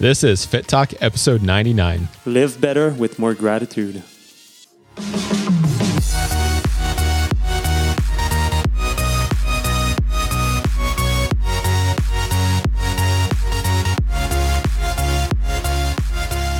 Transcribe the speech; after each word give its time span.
This 0.00 0.22
is 0.22 0.46
Fitt 0.46 0.68
Talk 0.68 0.92
episode 1.02 1.42
99. 1.42 2.06
Live 2.24 2.60
better 2.60 2.90
with 2.90 3.18
more 3.18 3.34
gratitude. 3.34 4.04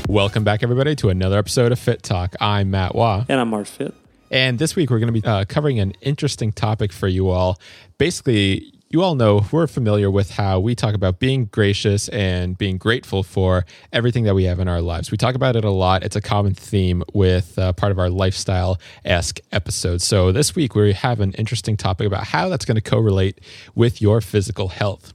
Welcome 0.09 0.43
back, 0.43 0.65
everybody, 0.65 0.97
to 0.97 1.11
another 1.11 1.39
episode 1.39 1.71
of 1.71 1.79
Fitt 1.79 2.03
Talk. 2.03 2.35
I'm 2.41 2.73
Matt 2.73 2.97
Waugh. 2.97 3.25
And 3.29 3.39
I'm 3.39 3.51
Marc 3.51 3.69
Fitt. 3.69 3.95
And 4.33 4.59
this 4.59 4.75
week, 4.75 4.91
we're 4.91 4.99
going 4.99 5.15
to 5.15 5.21
be 5.21 5.25
uh, 5.25 5.45
covering 5.45 5.79
an 5.79 5.93
interesting 6.01 6.51
topic 6.51 6.93
for 6.93 7.07
you 7.07 7.29
all. 7.29 7.61
Basically, 7.99 8.73
you 8.91 9.03
all 9.03 9.15
know 9.15 9.45
we're 9.53 9.67
familiar 9.67 10.11
with 10.11 10.31
how 10.31 10.59
we 10.59 10.75
talk 10.75 10.95
about 10.95 11.19
being 11.19 11.45
gracious 11.47 12.09
and 12.09 12.57
being 12.57 12.79
grateful 12.79 13.23
for 13.23 13.67
everything 13.93 14.25
that 14.25 14.35
we 14.35 14.45
have 14.45 14.61
in 14.61 14.69
our 14.69 14.81
lives. 14.81 15.11
We 15.11 15.19
talk 15.19 15.35
about 15.35 15.57
it 15.57 15.65
a 15.65 15.71
lot. 15.71 16.03
It's 16.03 16.17
a 16.17 16.23
common 16.23 16.55
theme 16.55 17.03
with 17.13 17.59
uh, 17.59 17.75
part 17.75 17.93
of 17.93 17.99
our 17.99 18.09
lifestyle 18.09 18.79
esque 19.05 19.41
episode. 19.53 20.01
So 20.01 20.33
this 20.33 20.55
week 20.55 20.75
we 20.75 20.95
have 20.95 21.21
an 21.21 21.33
interesting 21.35 21.77
topic 21.77 22.07
about 22.07 22.25
how 22.25 22.49
that's 22.49 22.65
going 22.65 22.77
to 22.77 22.91
correlate 22.91 23.41
with 23.75 24.01
your 24.01 24.23
physical 24.23 24.69
health. 24.69 25.13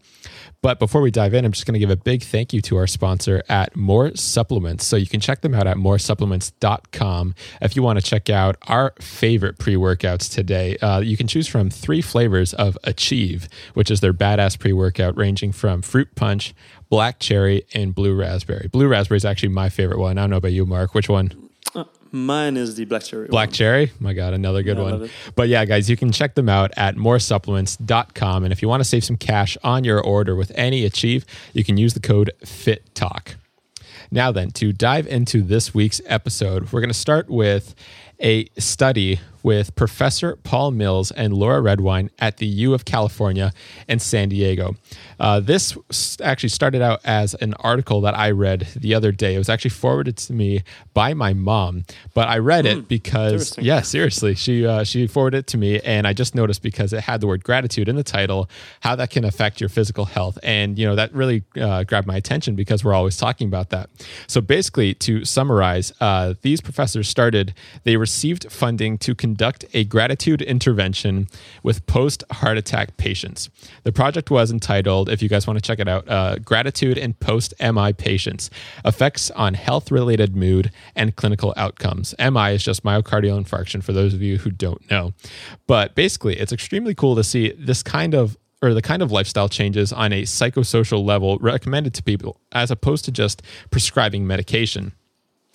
But 0.63 0.79
before 0.79 1.01
we 1.01 1.11
dive 1.11 1.33
in, 1.33 1.43
I'm 1.43 1.51
just 1.51 1.65
going 1.65 1.73
to 1.73 1.79
give 1.79 1.89
a 1.89 1.97
big 1.97 2.23
thank 2.23 2.53
you 2.53 2.61
to 2.61 2.77
our 2.77 2.87
sponsor 2.87 3.43
at 3.49 3.75
More 3.75 4.15
Supplements. 4.15 4.85
So 4.85 4.95
you 4.95 5.07
can 5.07 5.19
check 5.19 5.41
them 5.41 5.53
out 5.53 5.67
at 5.67 5.75
moresupplements.com 5.75 7.35
if 7.61 7.75
you 7.75 7.83
want 7.83 7.99
to 7.99 8.05
check 8.05 8.29
out 8.29 8.55
our 8.67 8.93
favorite 9.01 9.59
pre 9.59 9.75
workouts 9.75 10.33
today. 10.33 10.77
Uh, 10.77 11.01
you 11.01 11.17
can 11.17 11.27
choose 11.27 11.49
from 11.49 11.69
three 11.69 12.01
flavors 12.01 12.53
of 12.53 12.77
Achieve, 12.85 13.49
which 13.73 13.91
is 13.91 13.99
their 13.99 14.13
badass 14.13 14.57
pre 14.57 14.71
workout, 14.71 15.17
ranging 15.17 15.51
from 15.51 15.81
fruit 15.81 16.15
punch, 16.15 16.55
black 16.89 17.19
cherry, 17.19 17.65
and 17.73 17.93
blue 17.93 18.15
raspberry. 18.15 18.69
Blue 18.71 18.87
raspberry 18.87 19.17
is 19.17 19.25
actually 19.25 19.49
my 19.49 19.67
favorite 19.67 19.99
one. 19.99 20.17
I 20.17 20.21
don't 20.21 20.29
know 20.29 20.37
about 20.37 20.53
you, 20.53 20.65
Marc. 20.65 20.95
Which 20.95 21.09
one? 21.09 21.42
Mine 22.15 22.57
is 22.57 22.75
the 22.75 22.85
black 22.85 23.01
cherry. 23.01 23.27
Black 23.27 23.49
one. 23.49 23.53
cherry? 23.53 23.91
My 23.99 24.13
God, 24.13 24.35
another 24.35 24.61
good 24.61 24.77
yeah, 24.77 24.83
one. 24.83 25.09
But 25.35 25.49
yeah, 25.49 25.65
guys, 25.65 25.89
you 25.89 25.97
can 25.97 26.11
check 26.11 26.35
them 26.35 26.47
out 26.47 26.71
at 26.77 26.95
moresupplements.com. 26.95 28.43
And 28.43 28.53
if 28.53 28.61
you 28.61 28.69
want 28.69 28.81
to 28.81 28.87
save 28.87 29.03
some 29.03 29.17
cash 29.17 29.57
on 29.63 29.83
your 29.83 29.99
order 29.99 30.35
with 30.35 30.51
any 30.53 30.85
Achieve, 30.85 31.25
you 31.53 31.63
can 31.63 31.75
use 31.75 31.95
the 31.95 31.99
code 31.99 32.29
FITTALK. 32.45 33.33
Now, 34.11 34.31
then, 34.31 34.51
to 34.51 34.71
dive 34.71 35.07
into 35.07 35.41
this 35.41 35.73
week's 35.73 36.01
episode, 36.05 36.71
we're 36.71 36.81
going 36.81 36.91
to 36.91 36.93
start 36.93 37.31
with 37.31 37.73
a 38.23 38.47
study 38.57 39.19
with 39.43 39.75
Professor 39.75 40.37
Paul 40.37 40.71
Mills 40.71 41.11
and 41.11 41.33
Laura 41.33 41.61
Redwine 41.61 42.09
at 42.19 42.37
the 42.37 42.45
U 42.45 42.73
of 42.73 42.85
California 42.85 43.51
in 43.89 43.99
San 43.99 44.29
Diego. 44.29 44.75
Uh, 45.19 45.41
this 45.41 45.77
actually 46.21 46.49
started 46.49 46.81
out 46.81 47.01
as 47.03 47.33
an 47.35 47.53
article 47.55 48.01
that 48.01 48.17
I 48.17 48.31
read 48.31 48.67
the 48.75 48.95
other 48.95 49.11
day. 49.11 49.35
It 49.35 49.37
was 49.37 49.49
actually 49.49 49.71
forwarded 49.71 50.17
to 50.17 50.33
me 50.33 50.63
by 50.93 51.13
my 51.13 51.33
mom, 51.33 51.83
but 52.13 52.29
I 52.29 52.37
read 52.37 52.65
it 52.65 52.77
hmm, 52.77 52.83
because, 52.83 53.57
yeah, 53.57 53.81
seriously, 53.81 54.33
she 54.35 54.65
uh, 54.65 54.85
she 54.85 55.07
forwarded 55.07 55.39
it 55.39 55.47
to 55.47 55.57
me, 55.57 55.81
and 55.81 56.07
I 56.07 56.13
just 56.13 56.35
noticed 56.35 56.61
because 56.61 56.93
it 56.93 57.01
had 57.01 57.19
the 57.19 57.27
word 57.27 57.43
gratitude 57.43 57.89
in 57.89 57.97
the 57.97 58.03
title, 58.03 58.49
how 58.79 58.95
that 58.95 59.09
can 59.09 59.25
affect 59.25 59.59
your 59.59 59.69
physical 59.69 60.05
health, 60.05 60.39
and 60.41 60.79
you 60.79 60.85
know 60.85 60.95
that 60.95 61.13
really 61.13 61.43
uh, 61.59 61.83
grabbed 61.83 62.07
my 62.07 62.15
attention 62.15 62.55
because 62.55 62.83
we're 62.83 62.93
always 62.93 63.17
talking 63.17 63.47
about 63.47 63.69
that. 63.71 63.89
So 64.27 64.39
basically, 64.39 64.93
to 64.95 65.25
summarize, 65.25 65.91
uh, 65.99 66.35
these 66.41 66.61
professors 66.61 67.09
started. 67.09 67.53
They 67.83 67.97
received 68.13 68.51
funding 68.51 68.95
to 68.95 69.15
conduct 69.15 69.65
a 69.73 69.83
gratitude 69.85 70.39
intervention 70.39 71.27
with 71.63 71.83
post 71.87 72.23
heart 72.31 72.59
attack 72.59 72.95
patients. 72.95 73.49
The 73.85 73.91
project 73.91 74.29
was 74.29 74.51
entitled, 74.51 75.09
if 75.09 75.23
you 75.23 75.27
guys 75.27 75.47
want 75.47 75.57
to 75.57 75.67
check 75.67 75.79
it 75.79 75.87
out, 75.87 76.07
uh, 76.07 76.37
Gratitude 76.37 76.99
in 76.99 77.15
Post 77.15 77.55
MI 77.59 77.91
Patients 77.91 78.51
Effects 78.85 79.31
on 79.31 79.55
Health 79.55 79.89
Related 79.89 80.35
Mood 80.35 80.71
and 80.95 81.15
Clinical 81.15 81.55
Outcomes. 81.57 82.13
MI 82.19 82.51
is 82.51 82.63
just 82.63 82.83
myocardial 82.83 83.43
infarction 83.43 83.83
for 83.83 83.93
those 83.93 84.13
of 84.13 84.21
you 84.21 84.37
who 84.37 84.51
don't 84.51 84.87
know. 84.91 85.13
But 85.65 85.95
basically, 85.95 86.37
it's 86.37 86.53
extremely 86.53 86.93
cool 86.93 87.15
to 87.15 87.23
see 87.23 87.53
this 87.57 87.81
kind 87.81 88.13
of 88.13 88.37
or 88.61 88.75
the 88.75 88.81
kind 88.81 89.01
of 89.01 89.11
lifestyle 89.11 89.49
changes 89.49 89.91
on 89.91 90.13
a 90.13 90.21
psychosocial 90.21 91.03
level 91.03 91.37
recommended 91.39 91.95
to 91.95 92.03
people 92.03 92.39
as 92.51 92.69
opposed 92.69 93.05
to 93.05 93.11
just 93.11 93.41
prescribing 93.71 94.27
medication. 94.27 94.93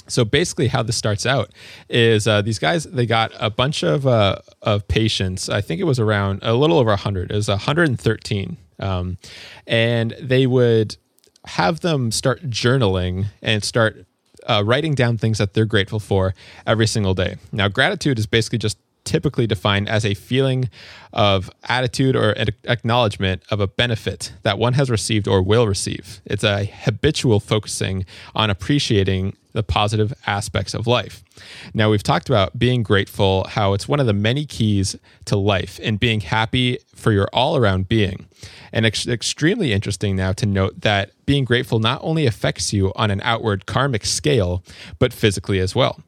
So 0.08 0.24
basically, 0.24 0.68
how 0.68 0.82
this 0.82 0.96
starts 0.96 1.26
out 1.26 1.50
is 1.88 2.26
uh, 2.26 2.42
these 2.42 2.58
guys 2.58 2.84
they 2.84 3.06
got 3.06 3.32
a 3.38 3.50
bunch 3.50 3.82
of 3.82 4.06
uh, 4.06 4.38
of 4.62 4.88
patients. 4.88 5.48
I 5.48 5.60
think 5.60 5.80
it 5.80 5.84
was 5.84 6.00
around 6.00 6.40
a 6.42 6.54
little 6.54 6.78
over 6.78 6.94
hundred. 6.96 7.30
It 7.30 7.36
was 7.36 7.48
hundred 7.48 7.88
and 7.88 8.00
thirteen, 8.00 8.56
um, 8.78 9.18
and 9.66 10.14
they 10.20 10.46
would 10.46 10.96
have 11.44 11.80
them 11.80 12.10
start 12.10 12.50
journaling 12.50 13.26
and 13.42 13.62
start 13.62 14.06
uh, 14.46 14.62
writing 14.64 14.94
down 14.94 15.18
things 15.18 15.38
that 15.38 15.54
they're 15.54 15.64
grateful 15.64 16.00
for 16.00 16.34
every 16.66 16.86
single 16.86 17.14
day. 17.14 17.36
Now, 17.52 17.68
gratitude 17.68 18.18
is 18.18 18.26
basically 18.26 18.58
just 18.58 18.78
typically 19.08 19.46
defined 19.46 19.88
as 19.88 20.04
a 20.04 20.12
feeling 20.12 20.68
of 21.14 21.50
attitude 21.66 22.14
or 22.14 22.34
acknowledgement 22.64 23.42
of 23.50 23.58
a 23.58 23.66
benefit 23.66 24.34
that 24.42 24.58
one 24.58 24.74
has 24.74 24.90
received 24.90 25.26
or 25.26 25.42
will 25.42 25.66
receive. 25.66 26.20
It's 26.26 26.44
a 26.44 26.66
habitual 26.66 27.40
focusing 27.40 28.04
on 28.34 28.50
appreciating 28.50 29.34
the 29.54 29.62
positive 29.62 30.12
aspects 30.26 30.74
of 30.74 30.86
life. 30.86 31.24
Now, 31.72 31.90
we've 31.90 32.02
talked 32.02 32.28
about 32.28 32.58
being 32.58 32.82
grateful, 32.82 33.44
how 33.48 33.72
it's 33.72 33.88
one 33.88 33.98
of 33.98 34.06
the 34.06 34.12
many 34.12 34.44
keys 34.44 34.94
to 35.24 35.36
life 35.36 35.80
and 35.82 35.98
being 35.98 36.20
happy 36.20 36.78
for 36.94 37.10
your 37.10 37.28
all 37.32 37.56
around 37.56 37.88
being. 37.88 38.26
And 38.72 38.84
it's 38.84 39.08
extremely 39.08 39.72
interesting 39.72 40.16
now 40.16 40.32
to 40.34 40.44
note 40.44 40.82
that 40.82 41.12
being 41.24 41.46
grateful 41.46 41.78
not 41.78 42.00
only 42.04 42.26
affects 42.26 42.74
you 42.74 42.92
on 42.94 43.10
an 43.10 43.22
outward 43.24 43.64
karmic 43.64 44.04
scale, 44.04 44.62
but 44.98 45.14
physically 45.14 45.60
as 45.60 45.74
well. 45.74 46.02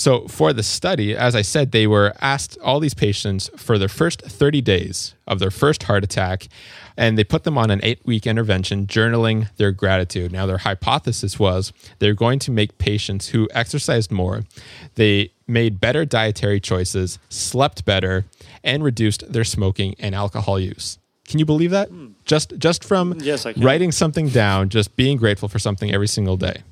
So, 0.00 0.26
for 0.28 0.54
the 0.54 0.62
study, 0.62 1.14
as 1.14 1.34
I 1.34 1.42
said, 1.42 1.72
they 1.72 1.86
were 1.86 2.14
asked 2.22 2.56
all 2.62 2.80
these 2.80 2.94
patients 2.94 3.50
for 3.58 3.76
their 3.76 3.86
first 3.86 4.22
30 4.22 4.62
days 4.62 5.14
of 5.26 5.40
their 5.40 5.50
first 5.50 5.82
heart 5.82 6.02
attack, 6.04 6.48
and 6.96 7.18
they 7.18 7.22
put 7.22 7.44
them 7.44 7.58
on 7.58 7.70
an 7.70 7.80
eight 7.82 8.00
week 8.06 8.26
intervention 8.26 8.86
journaling 8.86 9.54
their 9.58 9.72
gratitude. 9.72 10.32
Now, 10.32 10.46
their 10.46 10.56
hypothesis 10.56 11.38
was 11.38 11.74
they're 11.98 12.14
going 12.14 12.38
to 12.38 12.50
make 12.50 12.78
patients 12.78 13.28
who 13.28 13.46
exercised 13.52 14.10
more, 14.10 14.44
they 14.94 15.32
made 15.46 15.82
better 15.82 16.06
dietary 16.06 16.60
choices, 16.60 17.18
slept 17.28 17.84
better, 17.84 18.24
and 18.64 18.82
reduced 18.82 19.30
their 19.30 19.44
smoking 19.44 19.96
and 19.98 20.14
alcohol 20.14 20.58
use. 20.58 20.98
Can 21.28 21.38
you 21.38 21.44
believe 21.44 21.72
that? 21.72 21.90
Mm. 21.90 22.14
Just 22.24 22.56
just 22.56 22.84
from 22.84 23.18
yes, 23.20 23.44
writing 23.58 23.92
something 23.92 24.30
down, 24.30 24.70
just 24.70 24.96
being 24.96 25.18
grateful 25.18 25.50
for 25.50 25.58
something 25.58 25.92
every 25.92 26.08
single 26.08 26.38
day. 26.38 26.62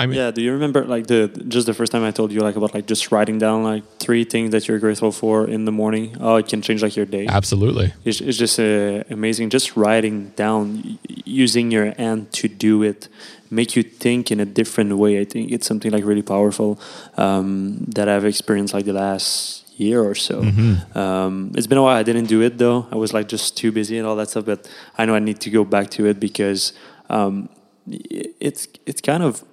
I 0.00 0.06
mean, 0.06 0.16
yeah. 0.16 0.30
Do 0.30 0.40
you 0.40 0.52
remember 0.52 0.84
like 0.86 1.06
the 1.08 1.28
just 1.48 1.66
the 1.66 1.74
first 1.74 1.92
time 1.92 2.04
I 2.04 2.10
told 2.10 2.32
you 2.32 2.40
like 2.40 2.56
about 2.56 2.72
like 2.72 2.86
just 2.86 3.12
writing 3.12 3.38
down 3.38 3.62
like 3.62 3.84
three 3.98 4.24
things 4.24 4.50
that 4.52 4.66
you're 4.66 4.78
grateful 4.78 5.12
for 5.12 5.46
in 5.46 5.66
the 5.66 5.72
morning? 5.72 6.16
Oh, 6.18 6.36
it 6.36 6.48
can 6.48 6.62
change 6.62 6.82
like 6.82 6.96
your 6.96 7.04
day. 7.04 7.26
Absolutely. 7.26 7.92
It's, 8.06 8.22
it's 8.22 8.38
just 8.38 8.58
uh, 8.58 9.04
amazing. 9.10 9.50
Just 9.50 9.76
writing 9.76 10.30
down, 10.36 10.98
using 11.26 11.70
your 11.70 11.92
hand 11.92 12.32
to 12.32 12.48
do 12.48 12.82
it, 12.82 13.08
make 13.50 13.76
you 13.76 13.82
think 13.82 14.30
in 14.30 14.40
a 14.40 14.46
different 14.46 14.96
way. 14.96 15.20
I 15.20 15.24
think 15.24 15.52
it's 15.52 15.66
something 15.66 15.90
like 15.90 16.04
really 16.04 16.22
powerful 16.22 16.80
um, 17.18 17.84
that 17.94 18.08
I've 18.08 18.24
experienced 18.24 18.72
like 18.72 18.86
the 18.86 18.94
last 18.94 19.78
year 19.78 20.02
or 20.02 20.14
so. 20.14 20.42
Mm-hmm. 20.42 20.96
Um, 20.96 21.52
it's 21.56 21.66
been 21.66 21.78
a 21.78 21.82
while. 21.82 21.96
I 21.96 22.02
didn't 22.02 22.26
do 22.26 22.40
it 22.40 22.56
though. 22.56 22.86
I 22.90 22.96
was 22.96 23.12
like 23.12 23.28
just 23.28 23.54
too 23.54 23.70
busy 23.70 23.98
and 23.98 24.06
all 24.06 24.16
that 24.16 24.30
stuff. 24.30 24.46
But 24.46 24.66
I 24.96 25.04
know 25.04 25.14
I 25.14 25.18
need 25.18 25.40
to 25.40 25.50
go 25.50 25.62
back 25.62 25.90
to 25.90 26.06
it 26.06 26.18
because 26.18 26.72
um, 27.10 27.50
it's 27.86 28.66
it's 28.86 29.02
kind 29.02 29.22
of 29.22 29.44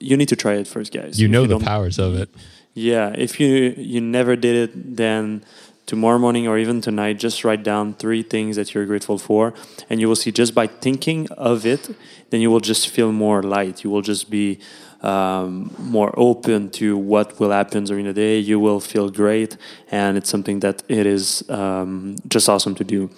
you 0.00 0.16
need 0.16 0.28
to 0.28 0.36
try 0.36 0.54
it 0.54 0.66
first, 0.66 0.92
guys. 0.92 1.20
You 1.20 1.26
if 1.26 1.32
know 1.32 1.42
you 1.42 1.48
the 1.48 1.60
powers 1.60 1.98
of 1.98 2.14
it. 2.14 2.28
Yeah, 2.74 3.14
if 3.16 3.38
you 3.38 3.74
you 3.76 4.00
never 4.00 4.36
did 4.36 4.56
it, 4.70 4.96
then 4.96 5.44
tomorrow 5.86 6.18
morning 6.18 6.48
or 6.48 6.58
even 6.58 6.80
tonight, 6.80 7.18
just 7.18 7.44
write 7.44 7.62
down 7.62 7.94
three 7.94 8.22
things 8.22 8.56
that 8.56 8.74
you're 8.74 8.86
grateful 8.86 9.18
for, 9.18 9.54
and 9.88 10.00
you 10.00 10.08
will 10.08 10.16
see 10.16 10.32
just 10.32 10.54
by 10.54 10.66
thinking 10.66 11.28
of 11.32 11.66
it, 11.66 11.94
then 12.30 12.40
you 12.40 12.50
will 12.50 12.60
just 12.60 12.88
feel 12.88 13.12
more 13.12 13.42
light. 13.42 13.84
You 13.84 13.90
will 13.90 14.02
just 14.02 14.30
be 14.30 14.58
um, 15.02 15.74
more 15.78 16.12
open 16.16 16.70
to 16.70 16.96
what 16.96 17.38
will 17.38 17.50
happen 17.50 17.84
during 17.84 18.06
the 18.06 18.12
day. 18.12 18.38
You 18.38 18.58
will 18.58 18.80
feel 18.80 19.10
great, 19.10 19.56
and 19.90 20.16
it's 20.16 20.30
something 20.30 20.60
that 20.60 20.82
it 20.88 21.06
is 21.06 21.48
um, 21.50 22.16
just 22.28 22.48
awesome 22.48 22.74
to 22.76 22.84
do. 22.84 23.10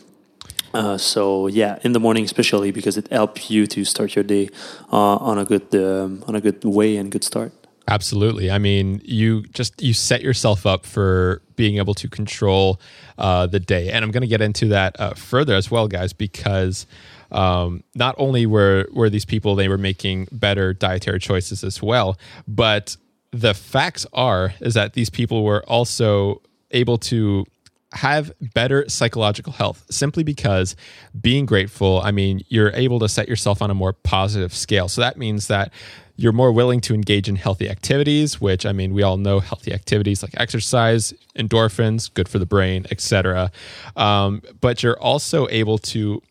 Uh, 0.75 0.99
so 0.99 1.47
yeah, 1.47 1.79
in 1.83 1.93
the 1.93 2.01
morning 2.01 2.25
especially 2.25 2.71
because 2.71 2.97
it 2.97 3.09
helps 3.11 3.51
you 3.51 3.67
to 3.67 3.85
start 3.85 4.15
your 4.15 4.25
day 4.25 4.49
uh, 4.93 5.17
on 5.17 5.39
a 5.39 5.45
good 5.45 5.75
um, 5.75 6.23
on 6.27 6.35
a 6.35 6.41
good 6.41 6.65
way 6.65 6.97
and 6.97 7.11
good 7.11 7.25
start. 7.25 7.53
Absolutely. 7.89 8.51
I 8.51 8.59
mean, 8.59 9.01
you 9.05 9.43
just 9.53 9.81
you 9.81 9.95
set 9.95 10.21
yourself 10.21 10.67
up 10.67 10.85
for 10.85 11.41
being 11.55 11.79
able 11.79 11.95
to 11.95 12.09
control 12.09 12.81
uh, 13.17 13.47
the 13.47 13.61
day, 13.61 13.91
and 13.91 14.05
I'm 14.05 14.11
going 14.11 14.23
to 14.23 14.27
get 14.27 14.41
into 14.41 14.69
that 14.69 14.99
uh, 14.99 15.15
further 15.15 15.55
as 15.55 15.71
well, 15.71 15.87
guys, 15.87 16.13
because 16.13 16.87
um, 17.31 17.85
not 17.95 18.17
only 18.19 18.45
were 18.45 18.89
were 18.93 19.09
these 19.09 19.25
people 19.25 19.55
they 19.55 19.69
were 19.69 19.79
making 19.79 20.27
better 20.33 20.73
dietary 20.73 21.21
choices 21.21 21.63
as 21.63 21.81
well, 21.81 22.19
but 22.49 22.97
the 23.31 23.55
facts 23.55 24.05
are 24.13 24.55
is 24.61 24.75
that 24.75 24.95
these 24.95 25.11
people 25.11 25.45
were 25.45 25.63
also 25.69 26.43
able 26.73 26.99
to 26.99 27.47
have 27.93 28.33
better 28.41 28.89
psychological 28.89 29.53
health 29.53 29.85
simply 29.91 30.25
because 30.25 30.75
being 31.21 31.47
grateful, 31.47 32.01
I 32.03 32.11
mean, 32.11 32.43
you're 32.49 32.71
able 32.71 32.99
to 33.01 33.09
set 33.09 33.29
yourself 33.29 33.63
on 33.63 33.71
a 33.71 33.75
more 33.75 33.93
positive 33.93 34.53
scale. 34.53 34.89
So 34.89 35.01
that 35.01 35.17
means 35.17 35.47
that 35.47 35.73
you're 36.17 36.33
more 36.33 36.51
willing 36.51 36.81
to 36.81 36.95
engage 36.95 37.29
in 37.29 37.37
healthy 37.37 37.69
activities, 37.69 38.41
which 38.41 38.67
I 38.67 38.73
mean, 38.73 38.95
we 38.95 39.03
all 39.03 39.19
know 39.19 39.39
healthy 39.39 39.73
activities 39.73 40.23
like 40.23 40.33
exercise, 40.37 41.13
endorphins, 41.39 42.13
good 42.13 42.29
for 42.29 42.39
the 42.39 42.47
brain, 42.47 42.87
etc. 42.91 43.53
Um, 43.97 44.43
but 44.61 44.83
you're 44.83 44.99
also 44.99 45.47
able 45.51 45.79
to 45.79 46.23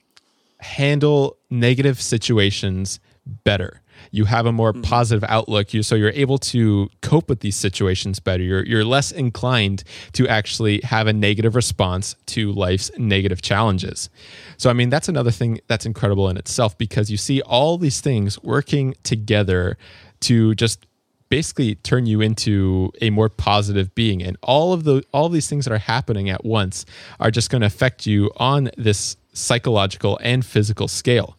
handle 0.59 1.37
negative 1.49 2.01
situations 2.01 2.99
better 3.43 3.81
you 4.12 4.25
have 4.25 4.45
a 4.45 4.51
more 4.51 4.74
mm-hmm. 4.74 4.81
positive 4.81 5.24
outlook 5.30 5.74
you 5.74 5.83
so 5.83 5.95
you're 5.95 6.09
able 6.12 6.38
to 6.38 6.89
cope 7.01 7.30
with 7.30 7.39
these 7.39 7.56
situations 7.56 8.19
better. 8.19 8.44
You're 8.44 8.65
you're 8.65 8.86
less 8.86 9.12
inclined 9.12 9.83
to 10.13 10.27
actually 10.27 10.81
have 10.83 11.07
a 11.07 11.13
negative 11.13 11.56
response 11.56 12.15
to 12.27 12.51
life's 12.51 12.92
negative 12.97 13.42
challenges. 13.42 14.09
So 14.57 14.69
i 14.69 14.74
mean 14.74 14.89
that's 14.89 15.09
another 15.09 15.31
thing 15.31 15.59
that's 15.68 15.86
incredible 15.86 16.30
in 16.30 16.38
itself 16.38 16.77
because 16.77 17.09
you 17.09 17.18
see 17.18 17.42
all 17.42 17.77
these 17.77 18.01
things 18.01 18.42
working 18.44 18.95
together 19.03 19.77
to 20.21 20.56
just 20.56 20.86
basically 21.30 21.75
turn 21.75 22.06
you 22.06 22.21
into 22.21 22.91
a 23.01 23.09
more 23.09 23.30
positive 23.30 23.94
being. 23.95 24.21
And 24.24 24.38
all 24.41 24.74
of 24.74 24.83
the 24.83 25.03
all 25.12 25.25
of 25.25 25.33
these 25.33 25.50
things 25.50 25.65
that 25.65 25.74
are 25.74 25.77
happening 25.77 26.30
at 26.30 26.45
once 26.45 26.86
are 27.19 27.31
just 27.31 27.50
going 27.50 27.62
to 27.62 27.68
affect 27.68 28.06
you 28.06 28.31
on 28.38 28.69
this 28.77 29.18
psychological 29.33 30.18
and 30.24 30.45
physical 30.45 30.88
scale 30.88 31.38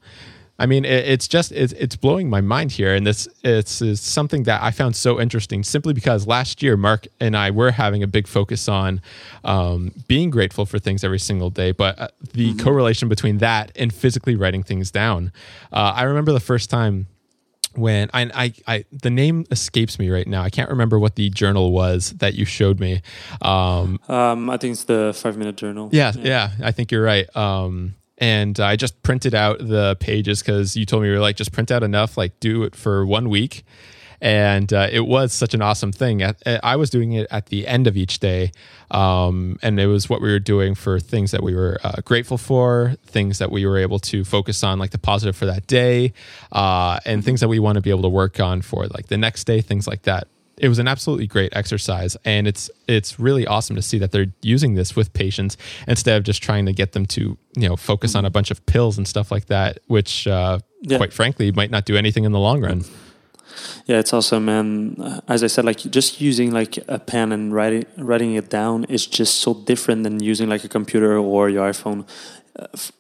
I 0.59 0.67
mean, 0.67 0.85
it, 0.85 1.09
it's 1.09 1.29
just 1.29 1.53
it's, 1.53 1.73
it's 1.75 1.97
blowing 1.97 2.31
my 2.31 2.41
mind 2.41 2.73
here, 2.73 2.95
and 2.95 3.07
this 3.07 3.29
it's 3.43 3.83
is 3.83 4.01
something 4.01 4.45
that 4.45 4.63
I 4.63 4.71
found 4.71 4.97
so 4.97 5.21
interesting. 5.21 5.63
Simply 5.63 5.93
because 5.93 6.27
last 6.27 6.63
year, 6.63 6.77
Marc 6.77 7.07
and 7.21 7.37
I 7.37 7.51
were 7.51 7.73
having 7.73 8.03
a 8.03 8.07
big 8.07 8.27
focus 8.27 8.69
on 8.69 9.01
um, 9.45 9.93
being 10.09 10.31
grateful 10.31 10.67
for 10.67 10.79
things 10.79 11.05
every 11.05 11.19
single 11.19 11.51
day, 11.51 11.73
but 11.73 11.99
uh, 11.99 12.09
the 12.33 12.51
mm-hmm. 12.51 12.65
correlation 12.65 13.09
between 13.09 13.39
that 13.39 13.73
and 13.77 13.93
physically 13.93 14.37
writing 14.37 14.63
things 14.63 14.91
down. 14.91 15.33
Uh, 15.73 15.93
I 15.95 16.05
remember 16.05 16.33
the 16.33 16.41
first 16.41 16.71
time 16.71 17.07
when 17.77 18.11
I, 18.15 18.31
I, 18.35 18.53
I, 18.67 18.85
the 18.91 19.11
name 19.11 19.45
escapes 19.51 19.99
me 19.99 20.11
right 20.11 20.27
now. 20.27 20.43
I 20.43 20.51
can't 20.51 20.71
remember 20.71 20.99
what 20.99 21.17
the 21.17 21.31
journal 21.31 21.73
was 21.73 22.13
that 22.15 22.35
you 22.35 22.45
showed 22.45 22.81
me. 22.81 23.03
Um, 23.43 24.01
um, 24.09 24.51
I 24.51 24.57
think 24.57 24.73
it's 24.73 24.85
the 24.85 25.13
five 25.15 25.37
minute 25.37 25.57
journal. 25.57 25.91
Yeah, 25.93 26.13
yeah, 26.17 26.51
yeah 26.59 26.67
I 26.67 26.73
think 26.73 26.91
you're 26.91 27.03
right. 27.03 27.35
Um, 27.37 27.95
and 28.19 28.59
I 28.61 28.77
just 28.77 29.03
printed 29.03 29.35
out 29.35 29.59
the 29.59 29.97
pages 30.01 30.43
because 30.43 30.77
you 30.77 30.87
told 30.87 31.03
me 31.03 31.09
you 31.09 31.15
were 31.15 31.21
like 31.21 31.37
just 31.37 31.53
print 31.53 31.71
out 31.71 31.83
enough, 31.83 32.17
like 32.17 32.39
do 32.41 32.63
it 32.63 32.75
for 32.75 33.05
one 33.05 33.29
week, 33.29 33.65
and 34.21 34.73
uh, 34.73 34.89
it 34.91 35.07
was 35.07 35.33
such 35.33 35.55
an 35.55 35.63
awesome 35.63 35.93
thing. 35.93 36.23
I 36.47 36.77
was 36.77 36.91
doing 36.91 37.13
it 37.13 37.27
at 37.31 37.47
the 37.47 37.67
end 37.67 37.87
of 37.87 37.97
each 37.97 38.19
day, 38.19 38.53
um, 38.91 39.59
and 39.63 39.79
it 39.79 39.87
was 39.87 40.09
what 40.09 40.23
we 40.23 40.31
were 40.31 40.39
doing 40.39 40.75
for 40.75 40.99
things 40.99 41.31
that 41.33 41.43
we 41.43 41.55
were 41.55 41.79
uh, 41.85 42.01
grateful 42.05 42.39
for, 42.39 42.95
things 43.05 43.39
that 43.39 43.51
we 43.51 43.67
were 43.67 43.79
able 43.79 43.99
to 44.01 44.25
focus 44.25 44.63
on, 44.63 44.79
like 44.79 44.91
the 44.91 44.99
positive 44.99 45.37
for 45.37 45.47
that 45.47 45.67
day, 45.67 46.13
uh, 46.53 46.99
and 47.05 47.25
things 47.25 47.41
that 47.41 47.49
we 47.49 47.59
want 47.59 47.77
to 47.77 47.83
be 47.83 47.91
able 47.91 48.03
to 48.03 48.09
work 48.09 48.41
on 48.41 48.63
for 48.63 48.87
like 48.87 49.09
the 49.09 49.19
next 49.19 49.45
day, 49.45 49.61
things 49.61 49.87
like 49.87 50.03
that 50.03 50.29
it 50.59 50.69
was 50.69 50.79
an 50.79 50.89
absolutely 50.89 51.27
great 51.27 51.55
exercise 51.55 52.17
and 52.25 52.47
it's 52.47 52.71
it's 52.89 53.19
really 53.21 53.47
awesome 53.47 53.77
to 53.77 53.83
see 53.83 53.99
that 53.99 54.13
they're 54.13 54.33
using 54.43 54.75
this 54.75 54.97
with 54.97 55.13
patients 55.13 55.57
instead 55.87 56.17
of 56.17 56.25
just 56.25 56.43
trying 56.43 56.67
to 56.67 56.73
get 56.73 56.93
them 56.93 57.05
to 57.05 57.37
you 57.55 57.69
know 57.69 57.77
focus 57.77 58.15
on 58.15 58.25
a 58.25 58.31
bunch 58.31 58.51
of 58.51 58.65
pills 58.67 58.97
and 58.97 59.07
stuff 59.07 59.31
like 59.31 59.47
that 59.47 59.79
which 59.87 60.27
uh, 60.27 60.59
yeah. 60.83 60.97
quite 60.97 61.13
frankly 61.13 61.53
might 61.53 61.71
not 61.71 61.85
do 61.85 61.97
anything 61.97 62.25
in 62.25 62.33
the 62.33 62.41
long 62.41 62.61
run. 62.63 62.85
Yeah 63.87 63.99
it's 63.99 64.13
awesome 64.13 64.49
and 64.49 65.23
as 65.29 65.43
i 65.43 65.47
said 65.47 65.65
like 65.65 65.79
just 65.79 66.21
using 66.21 66.51
like 66.51 66.79
a 66.89 66.99
pen 66.99 67.33
and 67.33 67.55
writing 67.55 67.87
writing 67.97 68.35
it 68.35 68.51
down 68.51 68.85
is 68.85 69.07
just 69.07 69.37
so 69.37 69.55
different 69.55 70.03
than 70.03 70.23
using 70.23 70.49
like 70.49 70.65
a 70.65 70.69
computer 70.69 71.17
or 71.17 71.49
your 71.49 71.71
iphone 71.71 72.07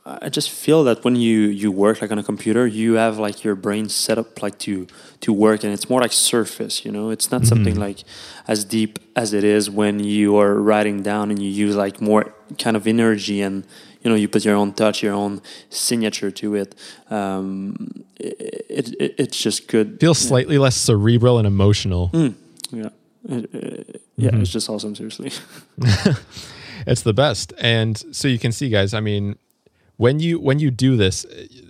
I 0.04 0.28
just 0.28 0.50
feel 0.50 0.84
that 0.84 1.02
when 1.04 1.16
you 1.16 1.40
you 1.40 1.72
work 1.72 2.02
like 2.02 2.10
on 2.10 2.18
a 2.18 2.22
computer, 2.22 2.66
you 2.66 2.94
have 2.94 3.18
like 3.18 3.42
your 3.42 3.54
brain 3.54 3.88
set 3.88 4.18
up 4.18 4.42
like 4.42 4.58
to 4.60 4.86
to 5.20 5.32
work, 5.32 5.64
and 5.64 5.72
it's 5.72 5.88
more 5.88 6.00
like 6.00 6.12
surface. 6.12 6.84
You 6.84 6.92
know, 6.92 7.10
it's 7.10 7.30
not 7.30 7.42
mm-hmm. 7.42 7.48
something 7.48 7.76
like 7.76 8.04
as 8.46 8.64
deep 8.64 8.98
as 9.14 9.32
it 9.32 9.44
is 9.44 9.70
when 9.70 10.00
you 10.00 10.36
are 10.36 10.60
writing 10.60 11.02
down 11.02 11.30
and 11.30 11.40
you 11.40 11.48
use 11.48 11.74
like 11.74 12.00
more 12.00 12.34
kind 12.58 12.76
of 12.76 12.86
energy 12.86 13.40
and 13.40 13.64
you 14.02 14.10
know 14.10 14.16
you 14.16 14.28
put 14.28 14.44
your 14.44 14.56
own 14.56 14.74
touch, 14.74 15.02
your 15.02 15.14
own 15.14 15.40
signature 15.70 16.30
to 16.30 16.54
it. 16.54 16.74
Um, 17.08 18.04
it, 18.16 18.94
it 19.00 19.14
it's 19.16 19.38
just 19.38 19.68
good. 19.68 19.98
Feels 20.00 20.22
yeah. 20.22 20.28
slightly 20.28 20.58
less 20.58 20.76
cerebral 20.76 21.38
and 21.38 21.46
emotional. 21.46 22.10
Mm, 22.10 22.34
yeah, 22.70 22.88
it, 23.24 24.02
yeah, 24.16 24.30
mm-hmm. 24.30 24.42
it's 24.42 24.50
just 24.50 24.68
awesome. 24.68 24.94
Seriously. 24.94 25.32
it's 26.86 27.02
the 27.02 27.14
best 27.14 27.52
and 27.58 28.04
so 28.14 28.28
you 28.28 28.38
can 28.38 28.52
see 28.52 28.68
guys 28.68 28.94
i 28.94 29.00
mean 29.00 29.36
when 29.96 30.20
you 30.20 30.38
when 30.38 30.58
you 30.58 30.70
do 30.70 30.96
this 30.96 31.24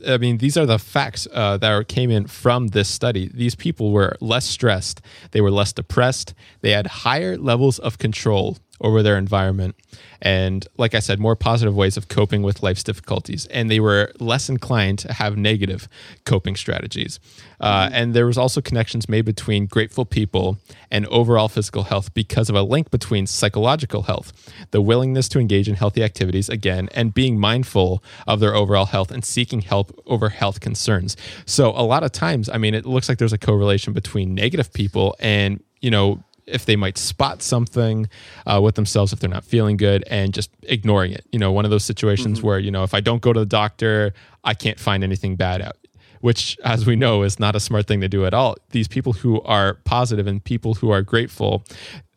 i 0.08 0.16
mean 0.18 0.38
these 0.38 0.56
are 0.56 0.66
the 0.66 0.78
facts 0.78 1.26
uh, 1.32 1.56
that 1.56 1.88
came 1.88 2.10
in 2.10 2.26
from 2.26 2.68
this 2.68 2.88
study. 2.88 3.30
These 3.32 3.54
people 3.54 3.92
were 3.92 4.16
less 4.20 4.44
stressed 4.44 5.00
they 5.30 5.40
were 5.40 5.50
less 5.50 5.72
depressed 5.72 6.34
they 6.60 6.72
had 6.72 6.86
higher 6.86 7.36
levels 7.36 7.78
of 7.78 7.98
control 7.98 8.58
over 8.80 9.02
their 9.02 9.16
environment. 9.16 9.74
And 10.20 10.66
like 10.76 10.94
i 10.94 10.98
said 10.98 11.18
more 11.18 11.36
positive 11.36 11.74
ways 11.74 11.96
of 11.96 12.08
coping 12.08 12.42
with 12.42 12.62
life's 12.62 12.82
difficulties. 12.82 13.46
And 13.46 13.70
they 13.70 13.80
were 13.80 14.12
less 14.20 14.48
inclined 14.48 14.98
to 15.00 15.12
have 15.12 15.36
negative 15.36 15.88
coping 16.24 16.56
strategies. 16.56 17.20
Uh, 17.60 17.88
and 17.92 18.14
there 18.14 18.26
was 18.26 18.36
also 18.36 18.60
connections 18.60 19.08
made 19.08 19.24
between 19.24 19.66
grateful 19.66 20.04
people 20.04 20.58
and 20.90 21.06
overall 21.06 21.48
physical 21.48 21.84
health 21.84 22.12
because 22.12 22.50
of 22.50 22.54
a 22.54 22.62
link 22.62 22.90
between 22.90 23.26
psychological 23.26 24.02
health 24.02 24.32
the 24.70 24.80
willingness 24.80 25.28
to 25.28 25.38
engage 25.38 25.68
in 25.68 25.74
healthy 25.74 26.02
activities 26.02 26.48
again 26.48 26.88
and 26.94 27.14
being 27.14 27.38
mindful 27.38 28.02
of 28.26 28.40
their 28.40 28.54
overall 28.54 28.86
health 28.86 29.10
and 29.10 29.24
seeking 29.24 29.60
help 29.60 29.98
over 30.06 30.28
health 30.28 30.60
concerns. 30.60 31.16
So 31.46 31.70
a 31.70 31.82
lot 31.82 32.02
of 32.02 32.12
times 32.12 32.48
i 32.48 32.58
mean 32.58 32.74
it 32.74 32.86
looks 32.86 33.08
like 33.08 33.18
there's 33.18 33.32
a 33.32 33.38
correlation 33.38 33.92
between 33.92 34.34
negative 34.34 34.72
people 34.72 35.14
and 35.20 35.62
you 35.80 35.90
know 35.90 36.22
if 36.46 36.64
they 36.64 36.76
might 36.76 36.96
spot 36.96 37.42
something 37.42 38.08
uh, 38.46 38.60
with 38.62 38.74
themselves 38.76 39.12
if 39.12 39.18
they're 39.18 39.30
not 39.30 39.44
feeling 39.44 39.76
good 39.76 40.04
and 40.08 40.32
just 40.32 40.50
ignoring 40.62 41.12
it. 41.12 41.24
You 41.32 41.38
know, 41.38 41.52
one 41.52 41.64
of 41.64 41.70
those 41.70 41.84
situations 41.84 42.38
mm-hmm. 42.38 42.46
where, 42.46 42.58
you 42.58 42.70
know, 42.70 42.84
if 42.84 42.94
I 42.94 43.00
don't 43.00 43.22
go 43.22 43.32
to 43.32 43.40
the 43.40 43.46
doctor, 43.46 44.14
I 44.44 44.54
can't 44.54 44.78
find 44.78 45.02
anything 45.02 45.36
bad 45.36 45.60
out, 45.60 45.76
which, 46.20 46.56
as 46.64 46.86
we 46.86 46.96
know, 46.96 47.22
is 47.22 47.40
not 47.40 47.56
a 47.56 47.60
smart 47.60 47.86
thing 47.86 48.00
to 48.00 48.08
do 48.08 48.24
at 48.26 48.34
all. 48.34 48.56
These 48.70 48.88
people 48.88 49.12
who 49.12 49.40
are 49.42 49.74
positive 49.84 50.26
and 50.26 50.42
people 50.42 50.74
who 50.74 50.90
are 50.90 51.02
grateful, 51.02 51.64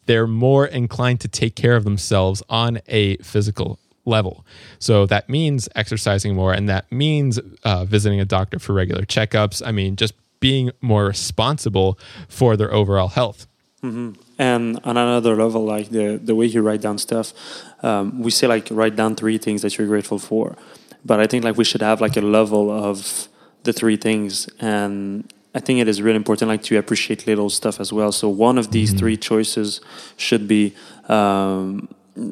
they're 0.05 0.27
more 0.27 0.65
inclined 0.67 1.19
to 1.21 1.27
take 1.27 1.55
care 1.55 1.75
of 1.75 1.83
themselves 1.83 2.43
on 2.49 2.79
a 2.87 3.17
physical 3.17 3.79
level. 4.05 4.45
So 4.79 5.05
that 5.07 5.29
means 5.29 5.69
exercising 5.75 6.35
more, 6.35 6.53
and 6.53 6.69
that 6.69 6.91
means 6.91 7.39
uh, 7.63 7.85
visiting 7.85 8.19
a 8.19 8.25
doctor 8.25 8.59
for 8.59 8.73
regular 8.73 9.03
checkups. 9.03 9.61
I 9.65 9.71
mean, 9.71 9.95
just 9.95 10.13
being 10.39 10.71
more 10.81 11.05
responsible 11.05 11.99
for 12.27 12.55
their 12.55 12.73
overall 12.73 13.09
health. 13.09 13.45
Mm-hmm. 13.83 14.11
And 14.37 14.79
on 14.83 14.97
another 14.97 15.35
level, 15.35 15.63
like 15.63 15.89
the 15.89 16.19
the 16.21 16.35
way 16.35 16.45
you 16.45 16.61
write 16.61 16.81
down 16.81 16.97
stuff, 16.97 17.33
um, 17.81 18.21
we 18.21 18.31
say 18.31 18.47
like 18.47 18.67
write 18.71 18.95
down 18.95 19.15
three 19.15 19.37
things 19.37 19.61
that 19.61 19.77
you're 19.77 19.87
grateful 19.87 20.19
for, 20.19 20.57
but 21.05 21.19
I 21.19 21.27
think 21.27 21.45
like 21.45 21.57
we 21.57 21.63
should 21.63 21.81
have 21.81 22.01
like 22.01 22.17
a 22.17 22.21
level 22.21 22.69
of 22.69 23.29
the 23.63 23.71
three 23.71 23.95
things, 23.95 24.49
and 24.59 25.31
I 25.55 25.59
think 25.59 25.79
it 25.79 25.87
is 25.87 26.01
really 26.01 26.17
important 26.17 26.49
like 26.49 26.63
to 26.63 26.77
appreciate 26.77 27.25
little 27.25 27.49
stuff 27.49 27.79
as 27.79 27.93
well. 27.93 28.11
So 28.11 28.27
one 28.27 28.57
of 28.57 28.71
these 28.71 28.89
mm-hmm. 28.89 28.99
three 28.99 29.17
choices 29.17 29.79
should 30.17 30.45
be 30.47 30.75
um, 31.07 31.87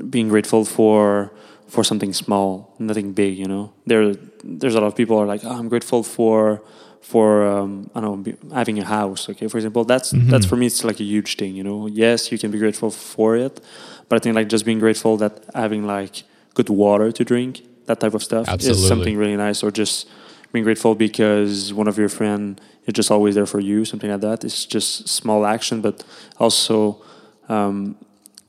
being 0.09 0.27
grateful 0.27 0.65
for 0.65 1.31
for 1.67 1.83
something 1.83 2.13
small, 2.13 2.73
nothing 2.77 3.13
big. 3.13 3.37
You 3.37 3.47
know, 3.47 3.73
there 3.85 4.15
there's 4.43 4.75
a 4.75 4.81
lot 4.81 4.87
of 4.87 4.95
people 4.95 5.17
are 5.17 5.25
like, 5.25 5.45
oh, 5.45 5.51
I'm 5.51 5.69
grateful 5.69 6.03
for 6.03 6.61
for 7.01 7.45
um, 7.47 7.89
I 7.95 8.01
don't 8.01 8.27
know 8.27 8.53
having 8.53 8.79
a 8.79 8.83
house. 8.83 9.29
Okay, 9.29 9.47
for 9.47 9.57
example, 9.57 9.85
that's 9.85 10.13
mm-hmm. 10.13 10.29
that's 10.29 10.45
for 10.45 10.55
me 10.55 10.65
it's 10.65 10.83
like 10.83 10.99
a 10.99 11.03
huge 11.03 11.37
thing. 11.37 11.55
You 11.55 11.63
know, 11.63 11.87
yes, 11.87 12.31
you 12.31 12.37
can 12.37 12.51
be 12.51 12.57
grateful 12.57 12.91
for 12.91 13.35
it, 13.35 13.61
but 14.09 14.17
I 14.17 14.19
think 14.19 14.35
like 14.35 14.49
just 14.49 14.65
being 14.65 14.79
grateful 14.79 15.17
that 15.17 15.45
having 15.53 15.85
like 15.85 16.23
good 16.53 16.69
water 16.69 17.11
to 17.11 17.23
drink, 17.23 17.61
that 17.85 17.99
type 17.99 18.13
of 18.13 18.23
stuff, 18.23 18.47
Absolutely. 18.47 18.81
is 18.81 18.87
something 18.87 19.17
really 19.17 19.37
nice. 19.37 19.63
Or 19.63 19.71
just 19.71 20.07
being 20.51 20.63
grateful 20.63 20.95
because 20.95 21.73
one 21.73 21.87
of 21.87 21.97
your 21.97 22.09
friend 22.09 22.59
is 22.85 22.93
just 22.93 23.11
always 23.11 23.35
there 23.35 23.45
for 23.45 23.59
you, 23.59 23.85
something 23.85 24.09
like 24.09 24.21
that. 24.21 24.43
It's 24.43 24.65
just 24.65 25.07
small 25.07 25.45
action, 25.45 25.81
but 25.81 26.03
also 26.39 27.01
um, 27.49 27.95